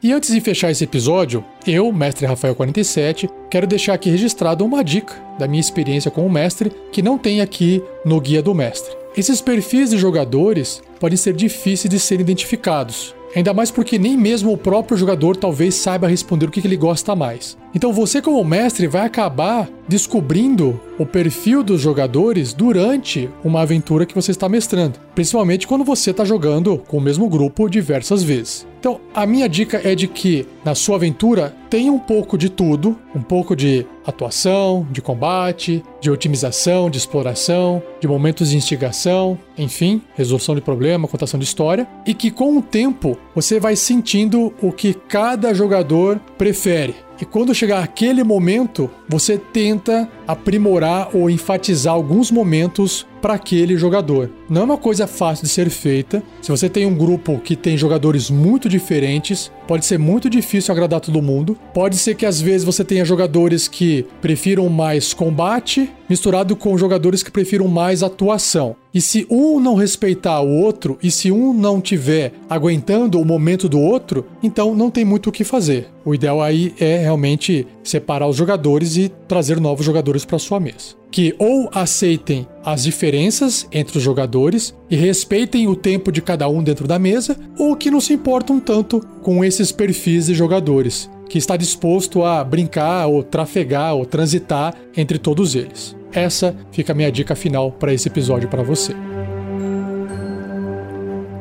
E 0.02 0.12
antes 0.12 0.30
de 0.30 0.40
fechar 0.40 0.70
esse 0.70 0.84
episódio, 0.84 1.42
eu, 1.66 1.90
mestre 1.90 2.26
Rafael47, 2.26 3.30
quero 3.50 3.66
deixar 3.66 3.94
aqui 3.94 4.10
registrado 4.10 4.64
uma 4.64 4.84
dica 4.84 5.14
da 5.38 5.48
minha 5.48 5.60
experiência 5.60 6.10
com 6.10 6.26
o 6.26 6.30
mestre 6.30 6.70
que 6.92 7.00
não 7.00 7.16
tem 7.16 7.40
aqui 7.40 7.82
no 8.04 8.20
guia 8.20 8.42
do 8.42 8.54
mestre. 8.54 8.94
Esses 9.16 9.40
perfis 9.40 9.90
de 9.90 9.96
jogadores 9.96 10.82
podem 11.00 11.16
ser 11.16 11.32
difíceis 11.32 11.88
de 11.88 11.98
serem 11.98 12.22
identificados, 12.22 13.14
ainda 13.34 13.54
mais 13.54 13.70
porque 13.70 13.98
nem 13.98 14.18
mesmo 14.18 14.52
o 14.52 14.58
próprio 14.58 14.98
jogador 14.98 15.34
talvez 15.34 15.74
saiba 15.74 16.06
responder 16.06 16.46
o 16.46 16.50
que 16.50 16.60
ele 16.60 16.76
gosta 16.76 17.16
mais. 17.16 17.56
Então 17.76 17.92
você, 17.92 18.22
como 18.22 18.42
mestre, 18.42 18.86
vai 18.86 19.04
acabar 19.04 19.68
descobrindo 19.86 20.80
o 20.98 21.04
perfil 21.04 21.62
dos 21.62 21.78
jogadores 21.78 22.54
durante 22.54 23.28
uma 23.44 23.60
aventura 23.60 24.06
que 24.06 24.14
você 24.14 24.30
está 24.30 24.48
mestrando, 24.48 24.98
principalmente 25.14 25.66
quando 25.66 25.84
você 25.84 26.10
está 26.10 26.24
jogando 26.24 26.78
com 26.78 26.96
o 26.96 27.00
mesmo 27.02 27.28
grupo 27.28 27.68
diversas 27.68 28.22
vezes. 28.22 28.66
Então, 28.80 28.98
a 29.14 29.26
minha 29.26 29.46
dica 29.46 29.80
é 29.84 29.94
de 29.94 30.08
que 30.08 30.46
na 30.64 30.74
sua 30.74 30.96
aventura 30.96 31.54
tenha 31.68 31.92
um 31.92 31.98
pouco 31.98 32.38
de 32.38 32.48
tudo, 32.48 32.96
um 33.14 33.20
pouco 33.20 33.54
de 33.54 33.84
atuação, 34.06 34.86
de 34.90 35.02
combate, 35.02 35.82
de 36.00 36.10
otimização, 36.10 36.88
de 36.88 36.96
exploração, 36.96 37.82
de 38.00 38.08
momentos 38.08 38.50
de 38.50 38.56
instigação, 38.56 39.38
enfim, 39.58 40.00
resolução 40.14 40.54
de 40.54 40.62
problema, 40.62 41.08
contação 41.08 41.38
de 41.38 41.44
história, 41.44 41.86
e 42.06 42.14
que 42.14 42.30
com 42.30 42.56
o 42.56 42.62
tempo 42.62 43.18
você 43.34 43.60
vai 43.60 43.76
sentindo 43.76 44.54
o 44.62 44.72
que 44.72 44.94
cada 44.94 45.52
jogador 45.52 46.18
prefere. 46.38 46.94
E 47.20 47.24
quando 47.24 47.54
chegar 47.54 47.82
aquele 47.82 48.22
momento, 48.22 48.90
você 49.08 49.38
tenta 49.38 50.08
aprimorar 50.26 51.10
ou 51.14 51.30
enfatizar 51.30 51.94
alguns 51.94 52.30
momentos 52.30 53.06
para 53.20 53.34
aquele 53.34 53.76
jogador. 53.76 54.30
Não 54.48 54.60
é 54.60 54.64
uma 54.64 54.76
coisa 54.76 55.06
fácil 55.06 55.44
de 55.44 55.50
ser 55.50 55.68
feita. 55.70 56.22
Se 56.40 56.50
você 56.50 56.68
tem 56.68 56.86
um 56.86 56.94
grupo 56.94 57.38
que 57.38 57.56
tem 57.56 57.76
jogadores 57.76 58.30
muito 58.30 58.68
diferentes, 58.68 59.50
pode 59.66 59.84
ser 59.84 59.98
muito 59.98 60.30
difícil 60.30 60.72
agradar 60.72 61.00
todo 61.00 61.20
mundo. 61.22 61.58
Pode 61.74 61.96
ser 61.96 62.14
que 62.14 62.24
às 62.24 62.40
vezes 62.40 62.64
você 62.64 62.84
tenha 62.84 63.04
jogadores 63.04 63.66
que 63.66 64.06
prefiram 64.20 64.68
mais 64.68 65.12
combate 65.12 65.90
misturado 66.08 66.54
com 66.54 66.78
jogadores 66.78 67.22
que 67.22 67.30
prefiram 67.30 67.66
mais 67.68 68.02
atuação. 68.02 68.76
E 68.94 69.00
se 69.00 69.26
um 69.28 69.60
não 69.60 69.74
respeitar 69.74 70.40
o 70.40 70.48
outro 70.48 70.98
e 71.02 71.10
se 71.10 71.30
um 71.30 71.52
não 71.52 71.80
tiver 71.80 72.32
aguentando 72.48 73.20
o 73.20 73.24
momento 73.24 73.68
do 73.68 73.78
outro, 73.78 74.24
então 74.42 74.74
não 74.74 74.90
tem 74.90 75.04
muito 75.04 75.28
o 75.28 75.32
que 75.32 75.44
fazer. 75.44 75.88
O 76.04 76.14
ideal 76.14 76.40
aí 76.40 76.72
é 76.78 76.98
realmente 76.98 77.66
separar 77.82 78.26
os 78.26 78.36
jogadores 78.36 78.96
e 78.96 79.10
trazer 79.28 79.60
novos 79.60 79.84
jogadores 80.16 80.24
para 80.24 80.38
sua 80.38 80.60
mesa 80.60 80.96
que 81.08 81.34
ou 81.38 81.70
aceitem 81.72 82.46
as 82.62 82.82
diferenças 82.82 83.66
entre 83.72 83.96
os 83.96 84.04
jogadores 84.04 84.74
e 84.90 84.96
respeitem 84.96 85.66
o 85.66 85.74
tempo 85.74 86.12
de 86.12 86.20
cada 86.20 86.46
um 86.46 86.62
dentro 86.62 86.86
da 86.86 86.98
mesa, 86.98 87.38
ou 87.58 87.74
que 87.74 87.90
não 87.90 88.02
se 88.02 88.12
importam 88.12 88.60
tanto 88.60 89.00
com 89.22 89.42
esses 89.42 89.72
perfis 89.72 90.26
de 90.26 90.34
jogadores, 90.34 91.08
que 91.26 91.38
está 91.38 91.56
disposto 91.56 92.22
a 92.22 92.44
brincar 92.44 93.06
ou 93.06 93.22
trafegar 93.22 93.94
ou 93.94 94.04
transitar 94.04 94.74
entre 94.94 95.16
todos 95.16 95.54
eles. 95.54 95.96
Essa 96.12 96.54
fica 96.70 96.92
a 96.92 96.94
minha 96.94 97.10
dica 97.10 97.34
final 97.34 97.72
para 97.72 97.94
esse 97.94 98.08
episódio 98.08 98.48
para 98.50 98.62
você. 98.62 98.94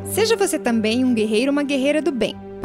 Seja 0.04 0.36
você 0.36 0.58
também 0.58 1.04
um 1.04 1.12
guerreiro 1.12 1.50
ou 1.50 1.52
uma 1.52 1.64
guerreira 1.64 2.00
do 2.00 2.12
bem. 2.12 2.45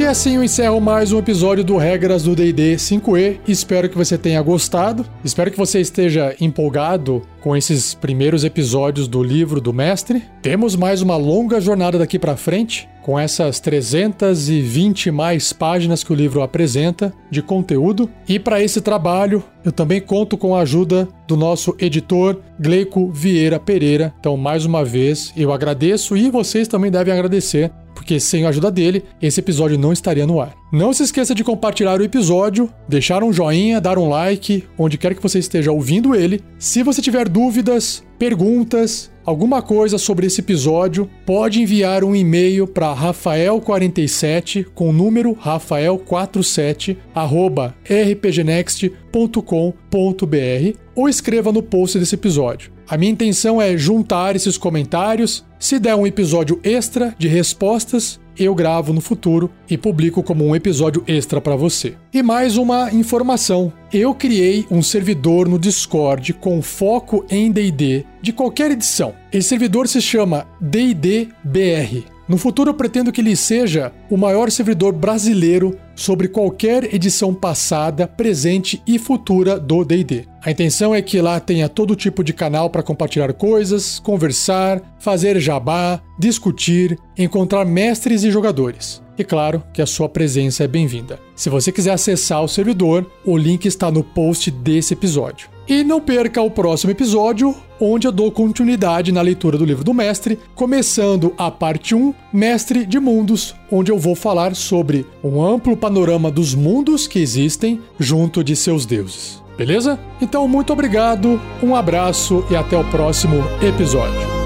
E 0.00 0.06
assim 0.06 0.36
eu 0.36 0.42
encerro 0.42 0.80
mais 0.80 1.12
um 1.12 1.18
episódio 1.18 1.62
do 1.62 1.76
Regras 1.76 2.22
do 2.22 2.34
D&D 2.34 2.76
5e. 2.76 3.38
Espero 3.46 3.86
que 3.86 3.98
você 3.98 4.16
tenha 4.16 4.40
gostado. 4.40 5.04
Espero 5.22 5.50
que 5.50 5.58
você 5.58 5.78
esteja 5.78 6.34
empolgado 6.40 7.20
com 7.38 7.54
esses 7.54 7.92
primeiros 7.92 8.42
episódios 8.42 9.06
do 9.06 9.22
livro 9.22 9.60
do 9.60 9.74
mestre. 9.74 10.24
Temos 10.40 10.74
mais 10.74 11.02
uma 11.02 11.18
longa 11.18 11.60
jornada 11.60 11.98
daqui 11.98 12.18
para 12.18 12.34
frente, 12.34 12.88
com 13.02 13.18
essas 13.18 13.60
320 13.60 15.10
mais 15.10 15.52
páginas 15.52 16.02
que 16.02 16.14
o 16.14 16.16
livro 16.16 16.40
apresenta 16.40 17.12
de 17.30 17.42
conteúdo. 17.42 18.08
E 18.26 18.38
para 18.38 18.62
esse 18.62 18.80
trabalho, 18.80 19.44
eu 19.62 19.70
também 19.70 20.00
conto 20.00 20.38
com 20.38 20.56
a 20.56 20.60
ajuda 20.60 21.08
do 21.28 21.36
nosso 21.36 21.76
editor 21.78 22.40
Gleico 22.58 23.10
Vieira 23.12 23.60
Pereira. 23.60 24.14
Então, 24.18 24.34
mais 24.38 24.64
uma 24.64 24.82
vez, 24.82 25.30
eu 25.36 25.52
agradeço 25.52 26.16
e 26.16 26.30
vocês 26.30 26.66
também 26.66 26.90
devem 26.90 27.12
agradecer 27.12 27.70
porque 28.00 28.18
sem 28.18 28.46
a 28.46 28.48
ajuda 28.48 28.70
dele, 28.70 29.04
esse 29.20 29.40
episódio 29.40 29.78
não 29.78 29.92
estaria 29.92 30.26
no 30.26 30.40
ar. 30.40 30.54
Não 30.72 30.90
se 30.90 31.02
esqueça 31.02 31.34
de 31.34 31.44
compartilhar 31.44 32.00
o 32.00 32.02
episódio, 32.02 32.72
deixar 32.88 33.22
um 33.22 33.30
joinha, 33.30 33.78
dar 33.78 33.98
um 33.98 34.08
like, 34.08 34.64
onde 34.78 34.96
quer 34.96 35.14
que 35.14 35.22
você 35.22 35.38
esteja 35.38 35.70
ouvindo 35.70 36.14
ele. 36.14 36.42
Se 36.58 36.82
você 36.82 37.02
tiver 37.02 37.28
dúvidas, 37.28 38.02
perguntas, 38.18 39.12
alguma 39.30 39.62
coisa 39.62 39.96
sobre 39.96 40.26
esse 40.26 40.40
episódio, 40.40 41.08
pode 41.24 41.62
enviar 41.62 42.02
um 42.02 42.16
e-mail 42.16 42.66
para 42.66 42.94
rafael47 42.94 44.66
com 44.74 44.90
o 44.90 44.92
número 44.92 45.36
rafael47 45.36 46.96
arroba 47.14 47.74
rpgnext.com.br 47.84 50.78
ou 50.96 51.08
escreva 51.08 51.52
no 51.52 51.62
post 51.62 51.98
desse 51.98 52.16
episódio. 52.16 52.72
A 52.88 52.98
minha 52.98 53.12
intenção 53.12 53.62
é 53.62 53.76
juntar 53.76 54.34
esses 54.34 54.58
comentários. 54.58 55.44
Se 55.60 55.78
der 55.78 55.94
um 55.94 56.06
episódio 56.06 56.58
extra 56.64 57.14
de 57.16 57.28
respostas, 57.28 58.18
eu 58.40 58.54
gravo 58.54 58.92
no 58.92 59.00
futuro 59.00 59.50
e 59.68 59.76
publico 59.76 60.22
como 60.22 60.46
um 60.46 60.56
episódio 60.56 61.04
extra 61.06 61.40
para 61.40 61.54
você. 61.54 61.94
E 62.12 62.22
mais 62.22 62.56
uma 62.56 62.90
informação: 62.92 63.72
eu 63.92 64.14
criei 64.14 64.66
um 64.70 64.82
servidor 64.82 65.46
no 65.46 65.58
Discord 65.58 66.32
com 66.34 66.62
foco 66.62 67.24
em 67.30 67.52
D&D 67.52 68.04
de 68.22 68.32
qualquer 68.32 68.70
edição. 68.70 69.14
Esse 69.32 69.50
servidor 69.50 69.86
se 69.86 70.00
chama 70.00 70.46
D&D-BR. 70.60 72.19
No 72.30 72.38
futuro 72.38 72.70
eu 72.70 72.74
pretendo 72.74 73.10
que 73.10 73.20
ele 73.20 73.34
seja 73.34 73.92
o 74.08 74.16
maior 74.16 74.52
servidor 74.52 74.92
brasileiro 74.92 75.76
sobre 75.96 76.28
qualquer 76.28 76.94
edição 76.94 77.34
passada, 77.34 78.06
presente 78.06 78.80
e 78.86 79.00
futura 79.00 79.58
do 79.58 79.84
D&D. 79.84 80.26
A 80.40 80.48
intenção 80.52 80.94
é 80.94 81.02
que 81.02 81.20
lá 81.20 81.40
tenha 81.40 81.68
todo 81.68 81.96
tipo 81.96 82.22
de 82.22 82.32
canal 82.32 82.70
para 82.70 82.84
compartilhar 82.84 83.32
coisas, 83.32 83.98
conversar, 83.98 84.80
fazer 85.00 85.40
jabá, 85.40 86.00
discutir, 86.20 86.96
encontrar 87.18 87.64
mestres 87.64 88.22
e 88.22 88.30
jogadores. 88.30 89.02
E 89.18 89.24
claro 89.24 89.60
que 89.72 89.82
a 89.82 89.86
sua 89.86 90.08
presença 90.08 90.62
é 90.62 90.68
bem-vinda. 90.68 91.18
Se 91.34 91.50
você 91.50 91.72
quiser 91.72 91.90
acessar 91.90 92.44
o 92.44 92.48
servidor, 92.48 93.10
o 93.26 93.36
link 93.36 93.66
está 93.66 93.90
no 93.90 94.04
post 94.04 94.52
desse 94.52 94.94
episódio. 94.94 95.50
E 95.70 95.84
não 95.84 96.00
perca 96.00 96.42
o 96.42 96.50
próximo 96.50 96.90
episódio, 96.90 97.54
onde 97.80 98.04
eu 98.04 98.10
dou 98.10 98.32
continuidade 98.32 99.12
na 99.12 99.20
leitura 99.20 99.56
do 99.56 99.64
livro 99.64 99.84
do 99.84 99.94
mestre, 99.94 100.36
começando 100.52 101.32
a 101.38 101.48
parte 101.48 101.94
1, 101.94 102.12
Mestre 102.32 102.84
de 102.84 102.98
Mundos, 102.98 103.54
onde 103.70 103.92
eu 103.92 103.96
vou 103.96 104.16
falar 104.16 104.56
sobre 104.56 105.06
um 105.22 105.40
amplo 105.40 105.76
panorama 105.76 106.28
dos 106.28 106.56
mundos 106.56 107.06
que 107.06 107.20
existem 107.20 107.80
junto 108.00 108.42
de 108.42 108.56
seus 108.56 108.84
deuses. 108.84 109.40
Beleza? 109.56 109.96
Então, 110.20 110.48
muito 110.48 110.72
obrigado, 110.72 111.40
um 111.62 111.76
abraço 111.76 112.44
e 112.50 112.56
até 112.56 112.76
o 112.76 112.82
próximo 112.90 113.36
episódio. 113.62 114.39